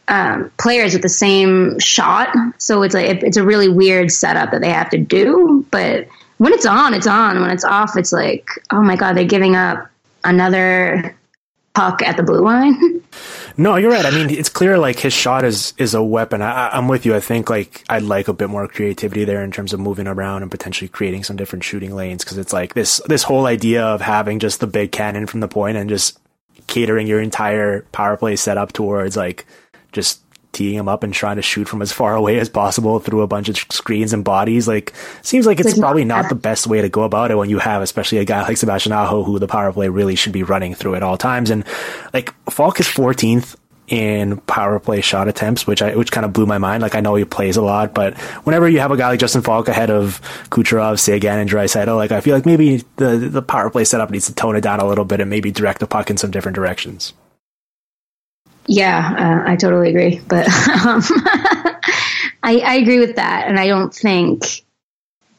[0.07, 2.35] um, players with the same shot.
[2.57, 5.65] So it's like it's a really weird setup that they have to do.
[5.71, 7.41] But when it's on, it's on.
[7.41, 9.89] When it's off, it's like, oh my god, they're giving up
[10.23, 11.15] another
[11.73, 13.01] puck at the blue line.
[13.57, 14.05] No, you're right.
[14.05, 16.41] I mean, it's clear like his shot is is a weapon.
[16.41, 17.15] I, am with you.
[17.15, 20.41] I think like I'd like a bit more creativity there in terms of moving around
[20.41, 24.01] and potentially creating some different shooting lanes because it's like this this whole idea of
[24.01, 26.19] having just the big cannon from the point and just
[26.67, 29.45] catering your entire power play setup towards like
[29.91, 33.21] just teeing him up and trying to shoot from as far away as possible through
[33.21, 34.67] a bunch of screens and bodies.
[34.67, 37.59] Like, seems like it's, probably not the best way to go about it when you
[37.59, 40.75] have, especially a guy like Sebastian Aho, who the power play really should be running
[40.75, 41.49] through at all times.
[41.49, 41.65] And
[42.13, 43.55] like, Faulk is 14th
[43.91, 46.81] in power play shot attempts, which I which kind of blew my mind.
[46.81, 49.41] Like I know he plays a lot, but whenever you have a guy like Justin
[49.41, 53.69] Faulk ahead of Kucherov, Seguin, and Draisaitl, like I feel like maybe the the power
[53.69, 56.09] play setup needs to tone it down a little bit and maybe direct the puck
[56.09, 57.13] in some different directions.
[58.71, 60.21] Yeah, uh, I totally agree.
[60.29, 60.47] But
[60.85, 61.01] um,
[62.41, 64.63] I, I agree with that, and I don't think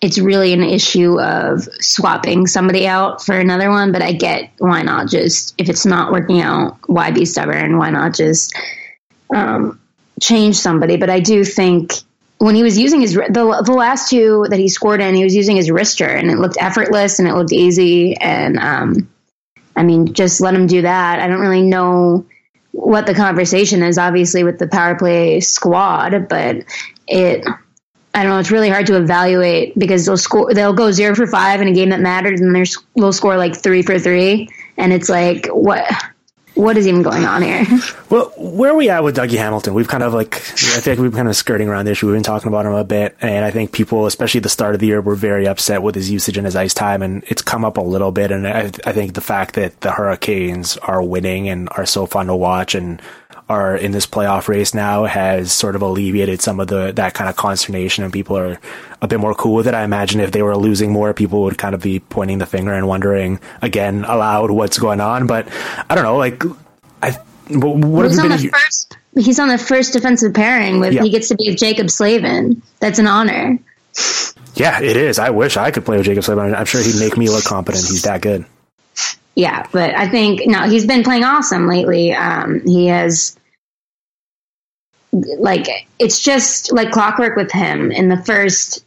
[0.02, 3.90] it's really an issue of swapping somebody out for another one.
[3.90, 7.78] But I get why not just if it's not working out, why be stubborn?
[7.78, 8.54] Why not just
[9.34, 9.80] um,
[10.20, 10.98] change somebody?
[10.98, 11.94] But I do think
[12.36, 15.34] when he was using his the the last two that he scored in, he was
[15.34, 18.14] using his wrister, and it looked effortless and it looked easy.
[18.14, 19.08] And um,
[19.74, 21.18] I mean, just let him do that.
[21.18, 22.26] I don't really know
[22.92, 26.64] what the conversation is, obviously, with the power play squad, but
[27.08, 27.44] it.
[28.14, 28.38] I don't know.
[28.38, 30.52] It's really hard to evaluate because they'll score.
[30.52, 32.54] They'll go zero for five in a game that matters, and
[32.94, 35.90] they'll score like three for three, and it's like what
[36.54, 37.66] what is even going on here?
[38.12, 39.72] Well, where are we at with Dougie Hamilton?
[39.72, 42.06] We've kind of like, I think we've kind of skirting around the issue.
[42.08, 44.74] We've been talking about him a bit, and I think people, especially at the start
[44.74, 47.40] of the year, were very upset with his usage and his ice time, and it's
[47.40, 48.30] come up a little bit.
[48.30, 52.26] And I, I think the fact that the Hurricanes are winning and are so fun
[52.26, 53.00] to watch and
[53.52, 57.28] are in this playoff race now has sort of alleviated some of the that kind
[57.28, 58.58] of consternation and people are
[59.00, 59.74] a bit more cool with it.
[59.74, 62.72] I imagine if they were losing more, people would kind of be pointing the finger
[62.72, 65.26] and wondering again aloud what's going on.
[65.26, 65.48] But
[65.88, 66.42] I don't know, like
[67.02, 67.10] I
[67.48, 71.02] what he's have on the first he's on the first defensive pairing with yeah.
[71.02, 72.62] he gets to be with Jaccob Slavin.
[72.80, 73.58] That's an honor.
[74.54, 75.18] Yeah, it is.
[75.18, 76.54] I wish I could play with Jaccob Slavin.
[76.54, 77.84] I'm sure he'd make me look competent.
[77.86, 78.46] He's that good.
[79.34, 82.12] Yeah, but I think no, he's been playing awesome lately.
[82.12, 83.38] Um, he has
[85.12, 87.90] like it's just like clockwork with him.
[87.92, 88.84] In the first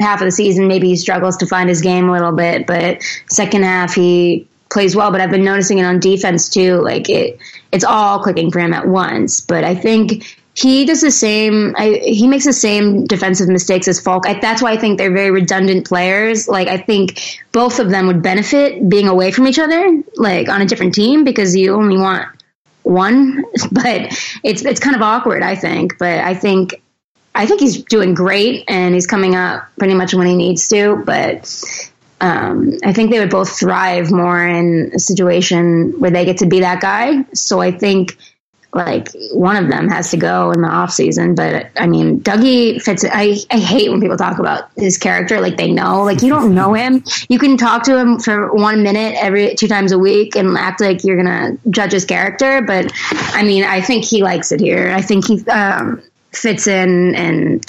[0.00, 3.02] half of the season maybe he struggles to find his game a little bit but
[3.28, 5.10] second half he plays well.
[5.10, 6.76] But i've been noticing it on defense too.
[6.76, 7.38] Like it
[7.72, 9.40] it's all clicking for him at once.
[9.40, 14.00] But i think he does the same I, he makes the same defensive mistakes as
[14.00, 14.26] Faulk.
[14.26, 16.48] I, that's why I think they're very redundant players.
[16.48, 20.60] Like I think both of them would benefit being away from each other, like on
[20.60, 22.26] a different team, because you only want
[22.88, 25.98] one, but it's it's kind of awkward, I think.
[25.98, 26.80] But I think
[27.34, 31.02] I think he's doing great and he's coming up pretty much when he needs to.
[31.04, 31.52] But
[32.20, 36.46] um, I think they would both thrive more in a situation where they get to
[36.46, 37.24] be that guy.
[37.34, 38.16] So I think
[38.74, 41.34] like one of them has to go in the off season.
[41.34, 43.04] But I mean, Dougie fits.
[43.04, 46.04] I I hate when people talk about his character like they know.
[46.04, 47.02] Like you don't know him.
[47.28, 50.80] You can talk to him for one minute every two times a week and act
[50.80, 52.60] like you're gonna judge his character.
[52.62, 54.90] But I mean, I think he likes it here.
[54.90, 56.02] I think he um,
[56.32, 57.64] fits in and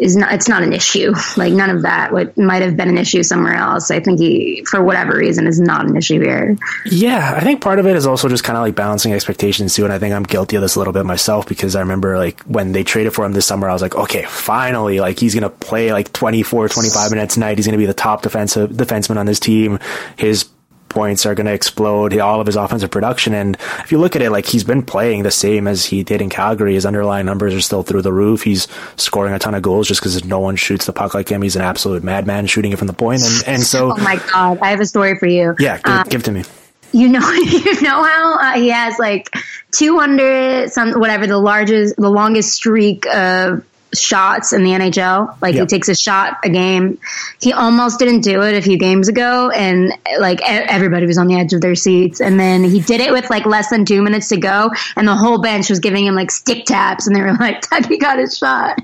[0.00, 1.12] is not it's not an issue.
[1.36, 3.90] Like none of that what might have been an issue somewhere else.
[3.90, 6.56] I think he for whatever reason is not an issue here.
[6.86, 9.84] Yeah, I think part of it is also just kind of like balancing expectations too
[9.84, 12.40] and I think I'm guilty of this a little bit myself because I remember like
[12.42, 15.42] when they traded for him this summer I was like, "Okay, finally like he's going
[15.42, 17.58] to play like 24 25 minutes a night.
[17.58, 19.78] He's going to be the top defensive defenseman on this team.
[20.16, 20.48] His
[20.90, 23.32] points are going to explode all of his offensive production.
[23.32, 26.20] And if you look at it, like he's been playing the same as he did
[26.20, 26.74] in Calgary.
[26.74, 28.42] His underlying numbers are still through the roof.
[28.42, 31.40] He's scoring a ton of goals just because no one shoots the puck like him.
[31.40, 33.22] He's an absolute madman shooting it from the point.
[33.22, 35.54] And, and so, oh my God, I have a story for you.
[35.58, 36.44] Yeah, give, um, give it to me.
[36.92, 39.30] You know, you know how uh, he has like
[39.72, 45.36] 200 some whatever the largest, the longest streak of shots in the NHL.
[45.40, 45.62] Like yep.
[45.62, 46.98] he takes a shot a game.
[47.40, 51.36] He almost didn't do it a few games ago, and like everybody was on the
[51.36, 52.20] edge of their seats.
[52.20, 55.16] And then he did it with like less than two minutes to go, and the
[55.16, 58.36] whole bench was giving him like stick taps, and they were like, "He got his
[58.36, 58.80] shot."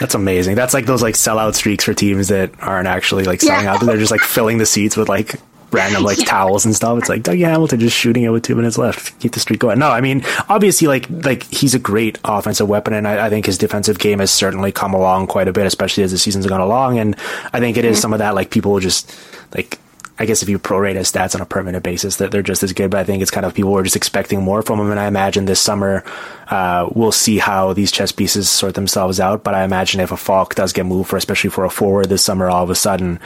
[0.00, 0.56] That's amazing.
[0.56, 3.74] That's like those like sellout streaks for teams that aren't actually like selling yeah.
[3.74, 3.80] out.
[3.80, 5.36] They're just like filling the seats with like
[5.72, 6.24] random like yeah.
[6.24, 6.98] towels and stuff.
[6.98, 9.18] It's like Dougie Hamilton just shooting it with two minutes left.
[9.20, 9.78] Keep the streak going.
[9.78, 13.46] No, I mean obviously like like he's a great offensive weapon, and I, I, think
[13.46, 16.60] his defensive game has certainly come along quite a bit, especially as the season's gone
[16.60, 16.98] along.
[16.98, 17.16] And
[17.52, 18.02] I think it is mm-hmm.
[18.02, 19.14] some of that like people just
[19.54, 19.78] like
[20.18, 22.72] I guess if you prorate his stats on a permanent basis, that they're just as
[22.72, 22.90] good.
[22.90, 24.90] But I think it's kind of people were just expecting more from him.
[24.90, 26.04] And I imagine this summer,
[26.48, 29.42] uh, we'll see how these chess pieces sort themselves out.
[29.42, 32.22] But I imagine if a Faulk does get moved for, especially for a forward this
[32.22, 33.20] summer, all of a sudden,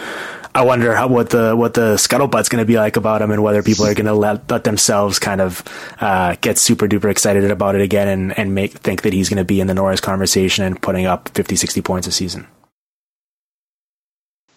[0.56, 3.42] I wonder how, what the what the scuttlebutt's going to be like about him, and
[3.42, 5.62] whether people are going to let let themselves kind of
[6.00, 9.36] uh, get super duper excited about it again, and and make think that he's going
[9.36, 12.46] to be in the Norris conversation and putting up 50, 60 points a season.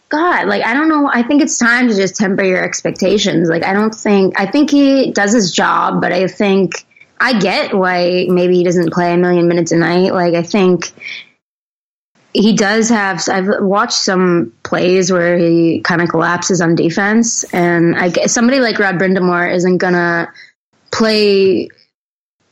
[0.08, 1.12] God, like I don't know.
[1.12, 3.50] I think it's time to just temper your expectations.
[3.50, 6.86] Like I don't think I think he does his job, but I think
[7.20, 10.14] I get why maybe he doesn't play a million minutes a night.
[10.14, 10.93] Like I think
[12.34, 13.28] he does have.
[13.28, 18.60] I've watched some plays where he kind of collapses on defense, and I guess somebody
[18.60, 20.32] like Rod Brind'Amour isn't gonna
[20.92, 21.70] play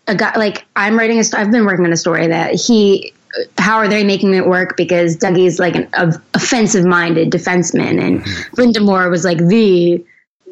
[0.08, 1.24] a guy like I'm writing a.
[1.34, 3.14] I've been working on a story that he.
[3.58, 4.78] How are they making it work?
[4.78, 5.90] Because Dougie's like an
[6.34, 9.12] offensive minded defenseman, and mm-hmm.
[9.12, 10.04] Was like the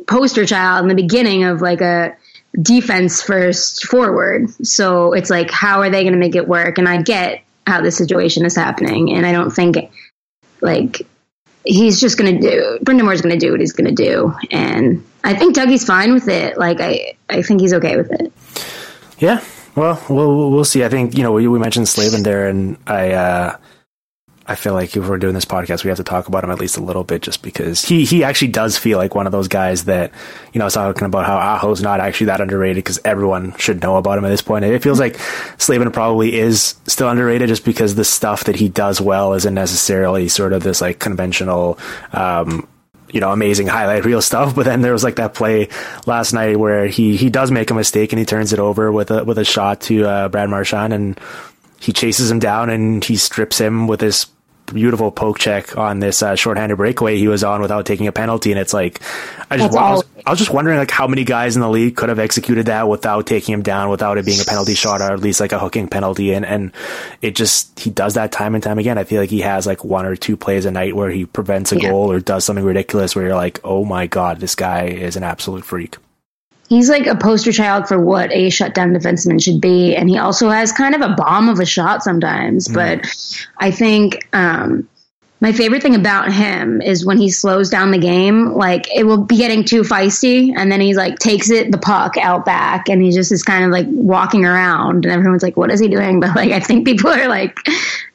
[0.08, 2.16] poster child in the beginning of like a
[2.62, 4.50] defense first forward.
[4.66, 6.78] So it's like, how are they going to make it work?
[6.78, 9.14] And I get how the situation is happening.
[9.14, 9.92] And I don't think
[10.62, 11.08] like
[11.66, 14.34] he's just going to do, Brind'Amour's going to do what he's going to do.
[14.52, 16.58] And I think Dougie's fine with it.
[16.58, 18.32] Like, I, I think he's okay with it.
[19.18, 19.44] Yeah.
[19.76, 20.84] Well, we'll, we'll see.
[20.84, 23.58] I think, you know, we, we mentioned Slavin there and I, uh,
[24.48, 26.60] I feel like if we're doing this podcast, we have to talk about him at
[26.60, 29.48] least a little bit, just because he he actually does feel like one of those
[29.48, 30.12] guys that
[30.54, 33.82] you know, I was talking about how Aho's not actually that underrated because everyone should
[33.82, 34.64] know about him at this point.
[34.64, 35.18] It feels like
[35.58, 40.30] Slavin probably is still underrated just because the stuff that he does well isn't necessarily
[40.30, 41.80] sort of this like conventional.
[42.14, 42.68] Um,
[43.12, 44.56] you know, amazing highlight reel stuff.
[44.56, 45.70] But then there was like that play
[46.06, 49.10] last night where he he does make a mistake and he turns it over with
[49.10, 51.20] a with a shot to uh, Brad Marchand and
[51.80, 54.28] he chases him down and he strips him with his
[54.68, 58.52] beautiful poke check on this uh, shorthanded breakaway he was on without taking a penalty.
[58.52, 59.02] And it's like,
[59.50, 61.96] I just, I was, I was, just wondering like how many guys in the league
[61.96, 65.12] could have executed that without taking him down, without it being a penalty shot or
[65.12, 66.34] at least like a hooking penalty.
[66.34, 66.72] And, and
[67.22, 68.98] it just, he does that time and time again.
[68.98, 71.72] I feel like he has like one or two plays a night where he prevents
[71.72, 71.90] a yeah.
[71.90, 75.24] goal or does something ridiculous where you're like, oh my God, this guy is an
[75.24, 75.98] absolute freak
[76.70, 79.96] he's like a poster child for what a shutdown defenseman should be.
[79.96, 82.68] And he also has kind of a bomb of a shot sometimes.
[82.68, 82.74] Mm.
[82.74, 84.88] But I think um,
[85.42, 89.24] my favorite thing about him is when he slows down the game, like it will
[89.24, 90.54] be getting too feisty.
[90.56, 93.64] And then he like takes it, the puck out back, and he just is kind
[93.64, 95.06] of like walking around.
[95.06, 96.20] And everyone's like, what is he doing?
[96.26, 97.58] But like, I think people are like,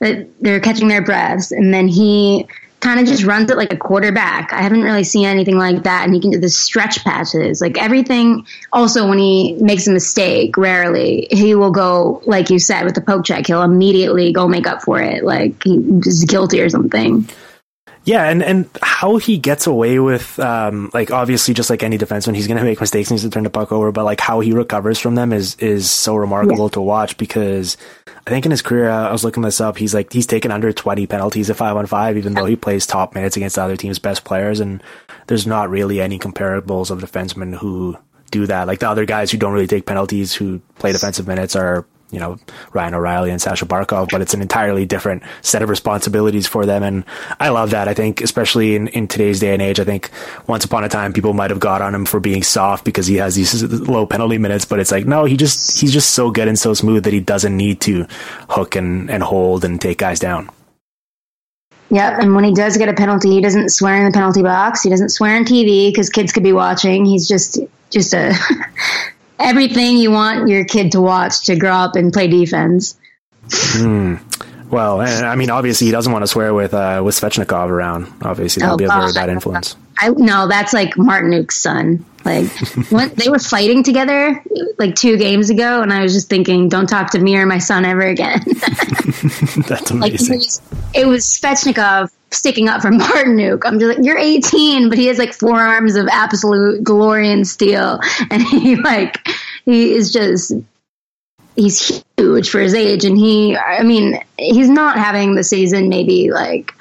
[0.00, 1.52] they're catching their breaths.
[1.52, 2.46] And then he
[2.80, 4.52] kind of just runs it like a quarterback.
[4.52, 6.04] I haven't really seen anything like that.
[6.04, 8.46] And he can do the stretch patches, like everything.
[8.72, 13.00] Also, when he makes a mistake, rarely he will go, like you said, with the
[13.00, 13.46] poke check.
[13.46, 17.28] He'll immediately go make up for it, like he's guilty or something.
[18.10, 22.34] Yeah, and, and how he gets away with, um, like obviously just like any defenseman,
[22.34, 24.40] he's going to make mistakes and he's to turn the puck over, but like how
[24.40, 26.70] he recovers from them is is so remarkable yeah.
[26.70, 27.76] to watch because
[28.26, 30.72] I think in his career, I was looking this up, he's like he's taken under
[30.72, 33.76] twenty penalties at five on five, even though he plays top minutes against the other
[33.76, 34.82] team's best players, and
[35.28, 37.96] there's not really any comparables of defensemen who
[38.32, 38.66] do that.
[38.66, 42.18] Like the other guys who don't really take penalties, who play defensive minutes, are you
[42.18, 42.38] know,
[42.72, 46.82] Ryan O'Reilly and Sasha Barkov, but it's an entirely different set of responsibilities for them.
[46.82, 47.04] And
[47.38, 47.88] I love that.
[47.88, 50.10] I think, especially in, in today's day and age, I think
[50.46, 53.16] once upon a time people might have got on him for being soft because he
[53.16, 56.48] has these low penalty minutes, but it's like, no, he just, he's just so good
[56.48, 58.06] and so smooth that he doesn't need to
[58.48, 60.50] hook and, and hold and take guys down.
[61.90, 64.82] Yep, and when he does get a penalty, he doesn't swear in the penalty box.
[64.82, 67.04] He doesn't swear on TV because kids could be watching.
[67.04, 67.58] He's just
[67.90, 68.32] just a
[69.40, 72.98] everything you want your kid to watch to grow up and play defense.
[73.48, 74.20] Mm.
[74.70, 78.06] Well, I mean, obviously he doesn't want to swear with uh, with Svechnikov around.
[78.22, 79.76] Obviously, that'll oh, be a very bad influence.
[80.00, 82.04] I no, that's like Martinook's son.
[82.24, 82.48] Like
[82.90, 84.42] when they were fighting together
[84.78, 87.58] like two games ago, and I was just thinking, don't talk to me or my
[87.58, 88.40] son ever again.
[89.68, 90.00] that's amazing.
[90.00, 90.62] Like, it, was,
[90.94, 93.62] it was Svechnikov sticking up for Martinook.
[93.64, 97.46] I'm just like, you're 18, but he has like four arms of absolute glory and
[97.46, 99.26] steel, and he like
[99.64, 100.52] he is just
[101.56, 106.30] he's huge for his age, and he I mean he's not having the season maybe
[106.30, 106.72] like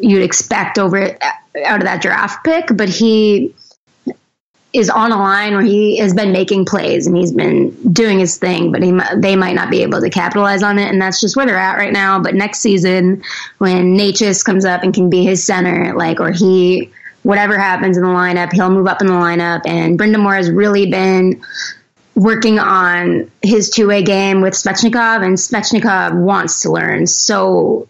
[0.00, 1.16] you'd expect over
[1.64, 3.54] out of that draft pick, but he
[4.72, 8.38] is on a line where he has been making plays and he's been doing his
[8.38, 11.36] thing, but he they might not be able to capitalize on it, and that's just
[11.36, 12.18] where they're at right now.
[12.18, 13.22] But next season,
[13.58, 16.90] when Necas comes up and can be his center, like or he
[17.22, 19.62] whatever happens in the lineup, he'll move up in the lineup.
[19.64, 21.40] And Brind'Amour has really been
[22.14, 27.88] working on his two way game with Svechnikov, and Svechnikov wants to learn so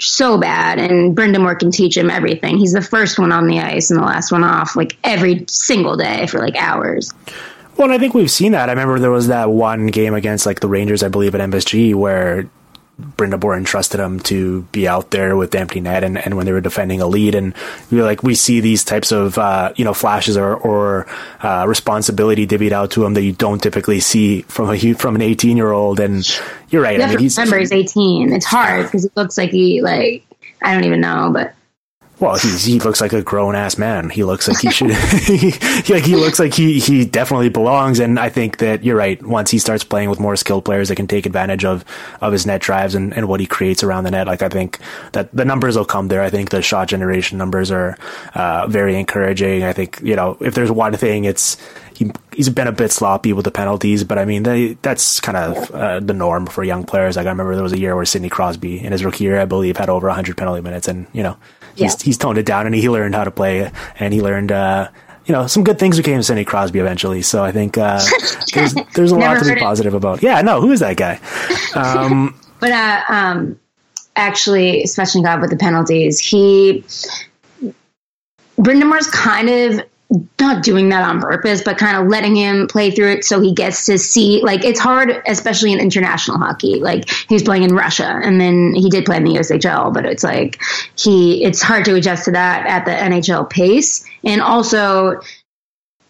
[0.00, 2.58] so bad, and Brind'Amour can teach him everything.
[2.58, 5.96] He's the first one on the ice and the last one off, like every single
[5.96, 7.12] day for like hours.
[7.76, 8.68] Well, I think we've seen that.
[8.68, 11.94] I remember there was that one game against like the Rangers, I believe, at MSG
[11.94, 12.48] where
[13.00, 16.52] Brind'Amour trusted him to be out there with the empty net and, and when they
[16.52, 17.34] were defending a lead.
[17.34, 17.52] And
[17.90, 21.06] we like, we see these types of, uh, you know, flashes or, or,
[21.42, 25.22] uh, responsibility divvied out to him that you don't typically see from a, from an
[25.22, 25.98] 18 year old.
[25.98, 26.24] And
[26.70, 26.98] you're right.
[26.98, 28.32] You I mean, he's, remember he's 18.
[28.32, 30.24] It's hard because he looks like he, like,
[30.62, 31.52] I don't even know, but
[32.20, 34.08] well, he's, he looks like a grown ass man.
[34.08, 35.50] He looks like he should, he,
[35.92, 37.98] like he looks like he, he definitely belongs.
[37.98, 39.20] And I think that you're right.
[39.22, 41.84] Once he starts playing with more skilled players that can take advantage of,
[42.20, 44.78] of his net drives and, and what he creates around the net, like I think
[45.12, 46.22] that the numbers will come there.
[46.22, 47.98] I think the shot generation numbers are,
[48.34, 49.64] uh, very encouraging.
[49.64, 51.56] I think, you know, if there's one thing, it's,
[51.96, 55.36] he, he's been a bit sloppy with the penalties, but I mean, they, that's kind
[55.36, 57.16] of uh, the norm for young players.
[57.16, 59.44] Like I remember there was a year where Sidney Crosby in his rookie year, I
[59.44, 61.36] believe, had over 100 penalty minutes, and you know,
[61.76, 62.04] he's Yeah.
[62.04, 64.88] he's toned it down and he learned how to play, and he learned, uh,
[65.26, 67.22] you know, some good things became Sidney Crosby eventually.
[67.22, 68.00] So I think uh,
[68.54, 69.58] there's there's a lot to be it.
[69.58, 70.22] positive about.
[70.22, 71.20] Yeah, no, who is that guy?
[71.74, 73.60] Um, But uh, um,
[74.16, 76.82] actually, especially God with the penalties, he
[78.58, 79.80] Brind'Amour's kind of
[80.40, 83.52] not doing that on purpose, but kind of letting him play through it so he
[83.52, 84.42] gets to see.
[84.42, 86.80] Like it's hard, especially in international hockey.
[86.80, 90.24] Like he's playing in Russia, and then he did play in the USHL, but it's
[90.24, 90.60] like
[90.96, 95.20] he it's hard to adjust to that at the NHL pace, and also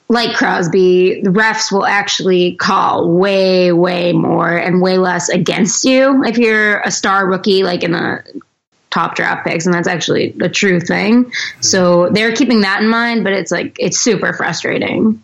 [0.09, 6.23] like Crosby, the refs will actually call way, way more and way less against you
[6.25, 8.23] if you're a star rookie, like in the
[8.95, 11.33] top draft picks, and that's actually a true thing.
[11.61, 15.23] So they're keeping that in mind, but it's like it's super frustrating.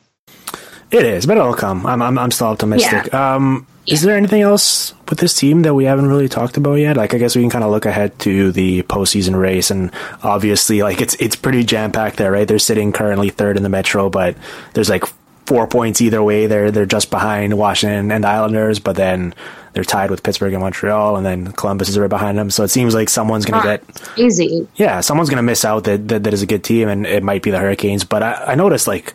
[0.90, 1.86] it is, but it'll come.
[1.86, 3.14] I'm I'm, I'm still optimistic.
[3.14, 6.96] Um, Is there anything else with this team that we haven't really talked about yet?
[6.96, 9.90] Like, I guess we can kind of look ahead to the postseason race, and
[10.22, 12.46] obviously, like it's it's pretty jam packed there, right?
[12.46, 14.36] They're sitting currently third in the Metro, but
[14.74, 15.04] there's like
[15.46, 16.46] four points either way.
[16.46, 19.34] They're they're just behind Washington and Islanders, but then
[19.72, 22.50] they're tied with Pittsburgh and Montreal, and then Columbus is right behind them.
[22.50, 24.66] So it seems like someone's going to get Easy.
[24.76, 27.22] yeah, someone's going to miss out that, that that is a good team, and it
[27.22, 28.04] might be the Hurricanes.
[28.04, 29.14] But I, I noticed, like,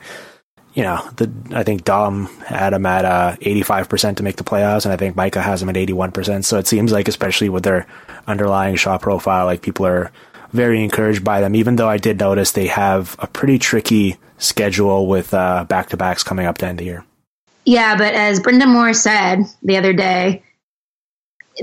[0.73, 4.37] you know, the I think Dom had him at uh, eighty five percent to make
[4.37, 6.45] the playoffs, and I think Micah has him at eighty one percent.
[6.45, 7.87] So it seems like, especially with their
[8.27, 10.11] underlying shot profile, like people are
[10.51, 11.55] very encouraged by them.
[11.55, 16.23] Even though I did notice they have a pretty tricky schedule with back to backs
[16.23, 17.05] coming up to end the year.
[17.65, 20.43] Yeah, but as Brind'Amour said the other day,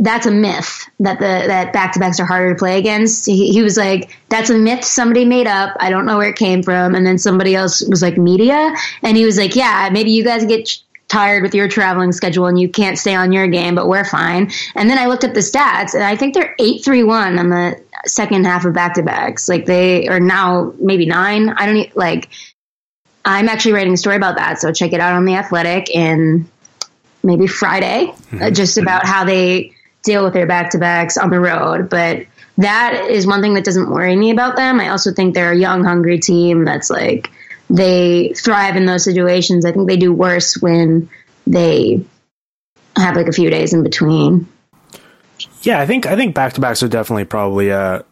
[0.01, 3.27] that's a myth that the that back to backs are harder to play against.
[3.27, 5.77] He, he was like, "That's a myth somebody made up.
[5.81, 9.17] I don't know where it came from." And then somebody else was like, "Media," and
[9.17, 12.59] he was like, "Yeah, maybe you guys get ch- tired with your traveling schedule and
[12.59, 15.41] you can't stay on your game, but we're fine." And then I looked up the
[15.41, 19.03] stats, and I think they're eight three one on the second half of back to
[19.03, 19.49] backs.
[19.49, 21.51] Like they are now maybe nine.
[21.51, 22.29] I don't e- like.
[23.25, 26.49] I'm actually writing a story about that, so check it out on the Athletic and
[27.23, 29.73] maybe Friday, uh, just about how they
[30.03, 31.89] deal with their back to backs on the road.
[31.89, 32.27] But
[32.59, 34.81] that is one thing that doesn't worry me about them.
[34.81, 37.31] I also think they're a young, hungry team that's like
[37.71, 39.65] they thrive in those situations.
[39.65, 41.09] I think they do worse when
[41.47, 42.05] they
[42.97, 44.49] have like a few days in between.
[45.63, 48.03] Yeah, I think I think back to backs are definitely probably uh,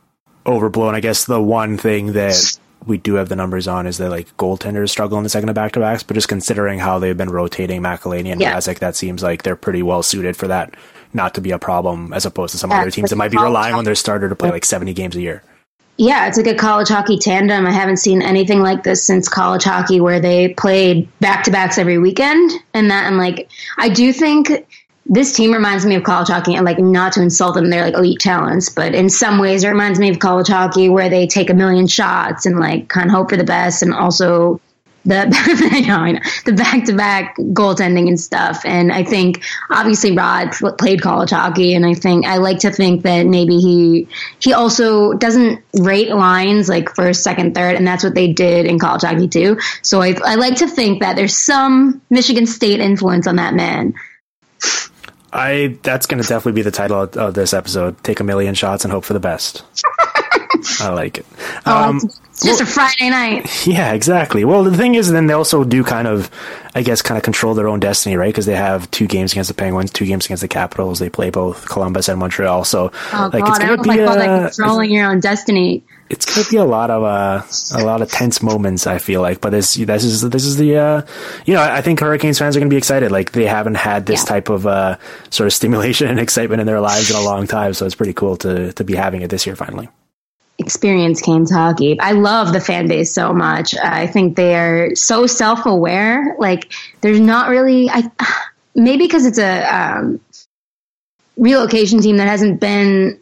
[0.46, 0.94] overblown.
[0.94, 4.34] I guess the one thing that we do have the numbers on is that like
[4.36, 7.30] goaltenders struggle in the second of back to backs, but just considering how they've been
[7.30, 8.58] rotating McElhinney and Yeah.
[8.58, 10.74] That seems like they're pretty well suited for that
[11.12, 13.38] not to be a problem as opposed to some Yeah, other teams that might be
[13.38, 15.42] relying on their starter to play like 70 games a year.
[15.96, 17.66] Yeah, it's like a college hockey tandem.
[17.66, 21.76] I haven't seen anything like this since college hockey where they played back to backs
[21.76, 22.52] every weekend.
[22.72, 24.66] And that, and like, I do think
[25.04, 27.94] this team reminds me of college hockey and like not to insult them, they're like
[27.94, 31.50] elite talents, but in some ways it reminds me of college hockey where they take
[31.50, 34.60] a million shots and like kind of hope for the best and also
[35.04, 38.62] the I know, I know, the back to back goaltending and stuff.
[38.66, 43.02] And I think obviously Rod played college hockey, and I think I like to think
[43.02, 44.08] that maybe he
[44.40, 48.78] he also doesn't rate lines like first, second, third, and that's what they did in
[48.78, 49.58] college hockey too.
[49.80, 53.94] So I I like to think that there's some Michigan State influence on that man.
[55.32, 58.02] I that's going to definitely be the title of, of this episode.
[58.04, 59.64] Take a million shots and hope for the best.
[60.80, 61.26] I like it.
[61.66, 63.66] Oh, Um, it's it's just a Friday night.
[63.66, 64.44] yeah, exactly.
[64.44, 66.30] Well, the thing is, then they also do kind of,
[66.74, 68.28] I guess, kind of control their own destiny, right?
[68.32, 70.98] Because they have two games against the Penguins, two games against the Capitals.
[70.98, 72.64] They play both Columbus and Montreal.
[72.64, 75.20] So, Oh like, god, it's I gonna don't be I call that controlling your own
[75.20, 75.84] destiny.
[76.08, 77.42] it's gonna be a lot of uh,
[77.78, 78.86] a lot of tense moments.
[78.86, 81.02] I feel like, but this this is this is the uh,
[81.44, 83.12] you know I think Hurricanes fans are gonna be excited.
[83.12, 84.28] Like they haven't had this Yeah.
[84.28, 84.96] type of uh,
[85.28, 87.74] sort of stimulation and excitement in their lives in a long time.
[87.74, 89.88] So it's pretty cool to to be having it this year finally.
[90.70, 91.98] Experience Canes hockey.
[91.98, 93.76] I love the fan base so much.
[93.76, 96.36] I think they are so self aware.
[96.38, 98.08] Like there's not really I
[98.76, 100.20] maybe because it's a um,
[101.36, 103.20] relocation team that hasn't been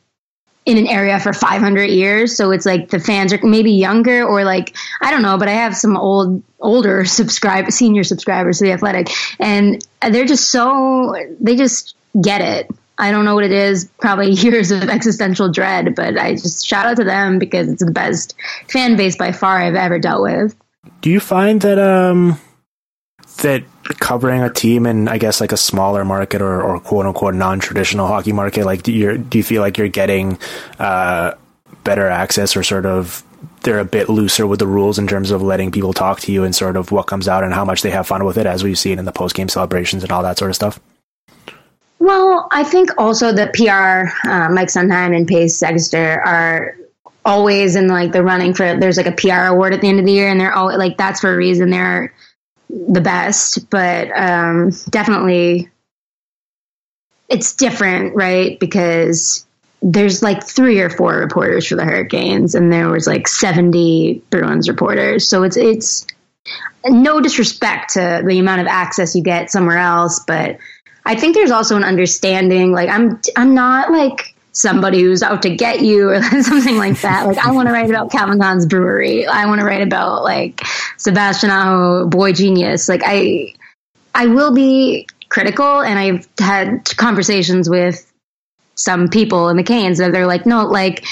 [0.67, 4.45] in an area for 500 years so it's like the fans are maybe younger or
[4.45, 8.73] like i don't know but i have some old older subscribe senior subscribers to the
[8.73, 13.91] athletic and they're just so they just get it i don't know what it is
[14.01, 17.91] probably years of existential dread but i just shout out to them because it's the
[17.91, 18.35] best
[18.69, 20.57] fan base by far i've ever dealt with
[21.01, 22.39] Do you find that um
[23.39, 23.65] that
[24.01, 27.61] covering a team in I guess like a smaller market or, or quote unquote non
[27.61, 30.39] traditional hockey market, like do you do you feel like you're getting
[30.79, 31.33] uh
[31.85, 33.25] better access or sort of
[33.63, 36.45] they're a bit looser with the rules in terms of letting people talk to you
[36.45, 38.63] and sort of what comes out and how much they have fun with it as
[38.63, 40.81] we've seen in the post game celebrations and all that sort of stuff?
[41.99, 46.77] Well, I think also the PR, uh, Mike Sundheim and Pace Sagester are
[47.25, 48.79] always in like the running for.
[48.79, 50.97] There's like a PR award at the end of the year, and they're all like
[50.97, 51.71] that's for a reason.
[51.71, 52.15] They're
[52.71, 55.71] the best, but um, definitely
[57.29, 58.59] it's different, right?
[58.59, 59.47] Because
[59.83, 64.69] there's like three or four reporters for the Hurricanes, and there was like 70 Bruins
[64.69, 65.29] reporters.
[65.29, 66.07] So it's it's
[66.87, 70.59] no disrespect to the amount of access you get somewhere else, but
[71.09, 72.71] I think there's also an understanding.
[72.71, 77.27] Like I'm, I'm not like somebody who's out to get you or something like that.
[77.27, 79.27] Like I want to write about Calvin Kahn's brewery.
[79.27, 80.61] I want to write about like
[80.99, 82.91] Sebastian Aho, boy genius.
[82.91, 83.55] Like I,
[84.15, 88.05] I will be critical, and I've had conversations with
[88.75, 91.07] some people in the Canes that they're like, no, like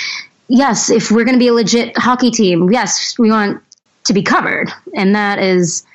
[0.49, 3.63] yes, if we're going to be a legit hockey team, yes, we want
[4.05, 5.87] to be covered, and that is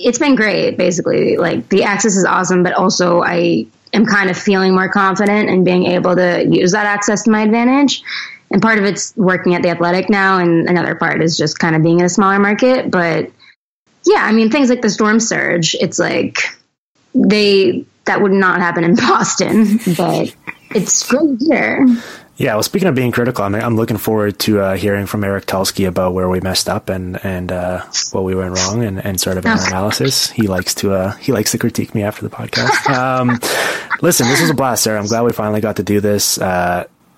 [0.00, 1.36] it's been great basically.
[1.36, 5.64] Like the access is awesome but also i am kind of feeling more confident in
[5.64, 8.02] being able to use that access to my advantage.
[8.52, 11.76] And part of it's working at the athletic now and another part is just kind
[11.76, 12.90] of being in a smaller market.
[12.90, 13.30] But
[14.06, 16.38] yeah i mean things like the storm surge it's like
[17.14, 20.34] they that would not happen in boston but
[20.74, 21.86] it's great here
[22.40, 25.44] Yeah, well, speaking of being critical, I'm, I'm looking forward to uh, hearing from Eric
[25.44, 29.20] Tulsky about where we messed up and and uh, what we went wrong and, and
[29.20, 30.30] sort of an analysis.
[30.30, 32.88] He likes to uh, he likes to critique me after the podcast.
[32.88, 33.38] Um,
[34.00, 34.98] listen, this was a blast, Sara.
[34.98, 36.38] I'm glad we finally got to do this.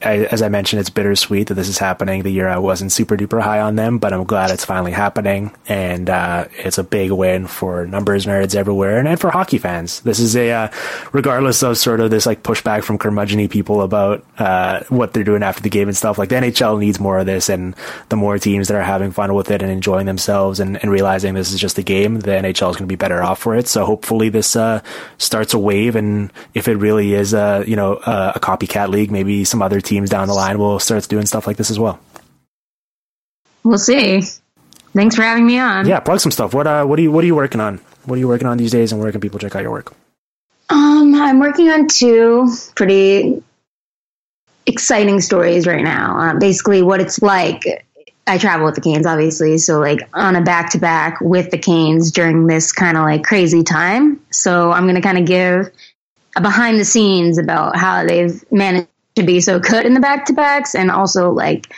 [0.05, 3.17] I, as I mentioned, it's bittersweet that this is happening the year I wasn't super
[3.17, 5.53] duper high on them, but I'm glad it's finally happening.
[5.69, 10.01] And uh, it's a big win for numbers nerds everywhere and, and for hockey fans.
[10.01, 10.69] This is a, uh,
[11.13, 15.43] regardless of sort of this like pushback from curmudgeony people about uh, what they're doing
[15.43, 17.49] after the game and stuff, like the NHL needs more of this.
[17.49, 17.75] And
[18.09, 21.35] the more teams that are having fun with it and enjoying themselves and, and realizing
[21.35, 23.69] this is just a game, the NHL is going to be better off for it.
[23.69, 24.83] So hopefully this uh,
[25.19, 25.97] starts a wave.
[25.97, 29.81] And if it really is, uh, you know, uh, a copycat league, maybe some other
[29.81, 32.01] teams down the line will start doing stuff like this as well.
[33.65, 34.23] we'll see
[34.95, 36.55] thanks for having me on Yeah, plug some stuff.
[36.55, 37.79] What uh, what are you what are you working on?
[38.05, 39.95] What are you working on these days, and where can people check out your work?
[40.69, 43.43] Um, I'm working on two pretty
[44.67, 46.19] exciting stories right now.
[46.19, 47.87] Uh, basically, what it's like.
[48.25, 51.59] I travel with the Canes, obviously, so like on a back to back with the
[51.59, 54.21] Canes during this kind of like crazy time.
[54.31, 55.73] So I'm going to kind of give
[56.37, 60.27] a behind the scenes about how they've managed to be so good in the back
[60.27, 61.73] to backs, and also like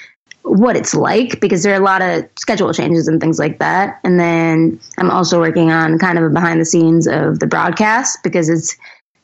[0.45, 3.99] what it's like because there are a lot of schedule changes and things like that.
[4.05, 8.18] And then I'm also working on kind of a behind the scenes of the broadcast
[8.22, 8.76] because it's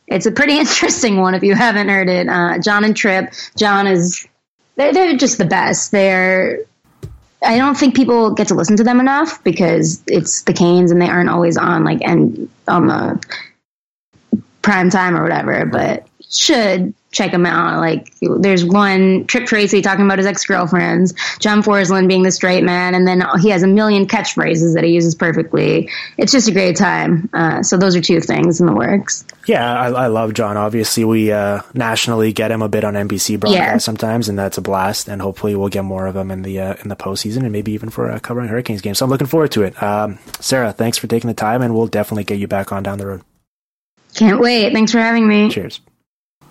[0.07, 2.29] it's a pretty interesting one if you haven't heard it.
[2.29, 4.27] Uh, John and Tripp, John is
[4.77, 5.93] they're they're just the best.
[5.93, 6.61] They're
[7.43, 11.01] I don't think people get to listen to them enough because it's the Canes and
[11.01, 13.23] they aren't always on like and on the
[14.63, 15.65] prime time or whatever.
[15.67, 17.81] But should check him out.
[17.81, 22.63] Like there's one Tripp Tracy talking about his ex girlfriends, John Forslund being the straight
[22.63, 25.91] man, and then he has a million catchphrases that he uses perfectly.
[26.17, 27.29] It's just a great time.
[27.33, 29.25] Uh, so those are two things in the works.
[29.47, 30.57] Yeah, I, I love John.
[30.57, 33.79] Obviously, we uh, nationally get him a bit on NBC broadcast Yeah.
[33.79, 35.09] sometimes, and that's a blast.
[35.09, 37.73] And hopefully, we'll get more of him in the uh, in the postseason, and maybe
[37.73, 38.99] even for uh, covering Hurricanes games.
[38.99, 39.83] So I'm looking forward to it.
[39.83, 42.99] Um, Sara, thanks for taking the time, and we'll definitely get you back on down
[42.99, 43.23] the road.
[44.15, 44.73] Can't wait.
[44.73, 45.51] Thanks for having me.
[45.51, 45.81] Cheers.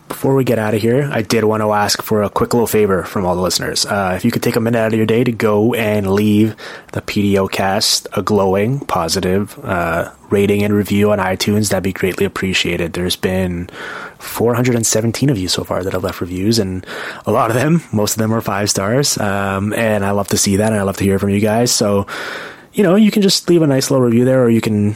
[0.10, 2.68] Before we get out of here, I did want to ask for a quick little
[2.68, 3.86] favor from all the listeners.
[3.86, 6.56] Uh, if you could take a minute out of your day to go and leave
[6.92, 12.26] the PDO cast a glowing, positive uh, rating and review on iTunes, that'd be greatly
[12.26, 12.94] appreciated.
[12.94, 13.70] There's been
[14.18, 16.86] 417 of you so far that have left reviews, and
[17.26, 19.18] a lot of them, most of them are five stars.
[19.18, 21.72] Um, and I love to see that, and I love to hear from you guys.
[21.72, 22.08] So,
[22.74, 24.96] you know, you can just leave a nice little review there, or you can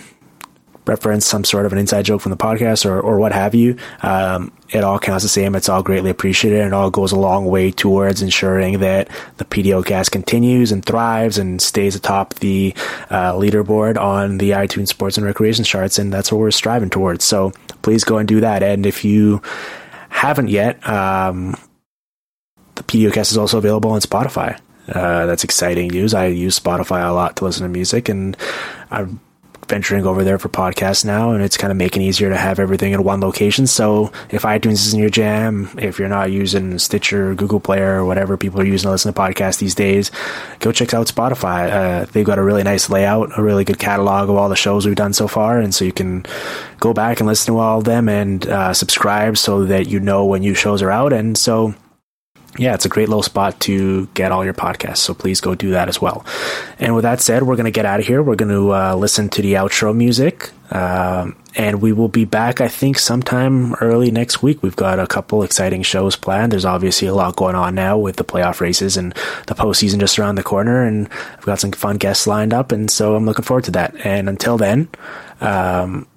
[0.85, 3.77] reference some sort of an inside joke from the podcast or, or what have you.
[4.01, 5.55] Um, it all counts the same.
[5.55, 9.45] It's all greatly appreciated and it all goes a long way towards ensuring that the
[9.45, 12.73] PDO cast continues and thrives and stays atop the
[13.09, 15.99] uh, leaderboard on the iTunes sports and recreation charts.
[15.99, 17.23] And that's what we're striving towards.
[17.23, 18.63] So please go and do that.
[18.63, 19.41] And if you
[20.09, 21.55] haven't yet, um,
[22.75, 24.59] the PDO cast is also available on Spotify.
[24.87, 26.13] Uh, that's exciting news.
[26.13, 28.35] I use Spotify a lot to listen to music and
[28.91, 29.21] I'm
[29.67, 32.93] venturing over there for podcasts now, and it's kind of making easier to have everything
[32.93, 33.67] in one location.
[33.67, 38.05] So if iTunes is in your jam, if you're not using Stitcher, Google Player, or
[38.05, 40.11] whatever people are using to listen to podcasts these days,
[40.59, 41.71] go check out Spotify.
[41.71, 44.85] Uh, they've got a really nice layout, a really good catalog of all the shows
[44.85, 46.25] we've done so far, and so you can
[46.79, 50.25] go back and listen to all of them and uh, subscribe so that you know
[50.25, 51.13] when new shows are out.
[51.13, 51.73] And so
[52.57, 54.97] yeah, it's a great little spot to get all your podcasts.
[54.97, 56.23] So please go do that as well.
[56.77, 58.21] And with that said, we're going to get out of here.
[58.21, 60.51] We're going to uh, listen to the outro music.
[60.69, 64.61] Um, and we will be back, I think, sometime early next week.
[64.61, 66.51] We've got a couple exciting shows planned.
[66.51, 69.13] There's obviously a lot going on now with the playoff races and
[69.47, 70.83] the postseason just around the corner.
[70.83, 72.71] And I've got some fun guests lined up.
[72.71, 73.95] And so I'm looking forward to that.
[74.03, 74.89] And until then,
[75.41, 76.07] um,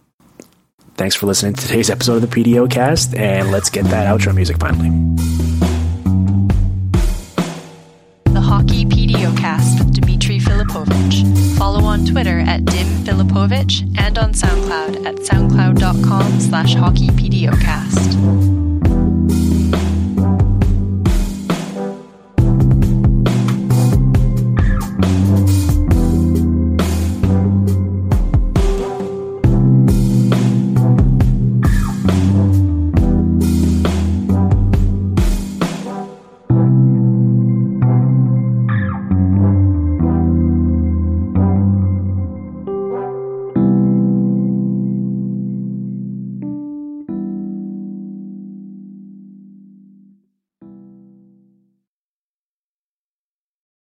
[0.97, 3.14] thanks for listening to today's episode of the PDO cast.
[3.14, 5.86] And let's get that outro music finally.
[12.07, 18.66] Twitter at Dim Filipovic and on SoundCloud at soundcloud.com slash hockeypdocast.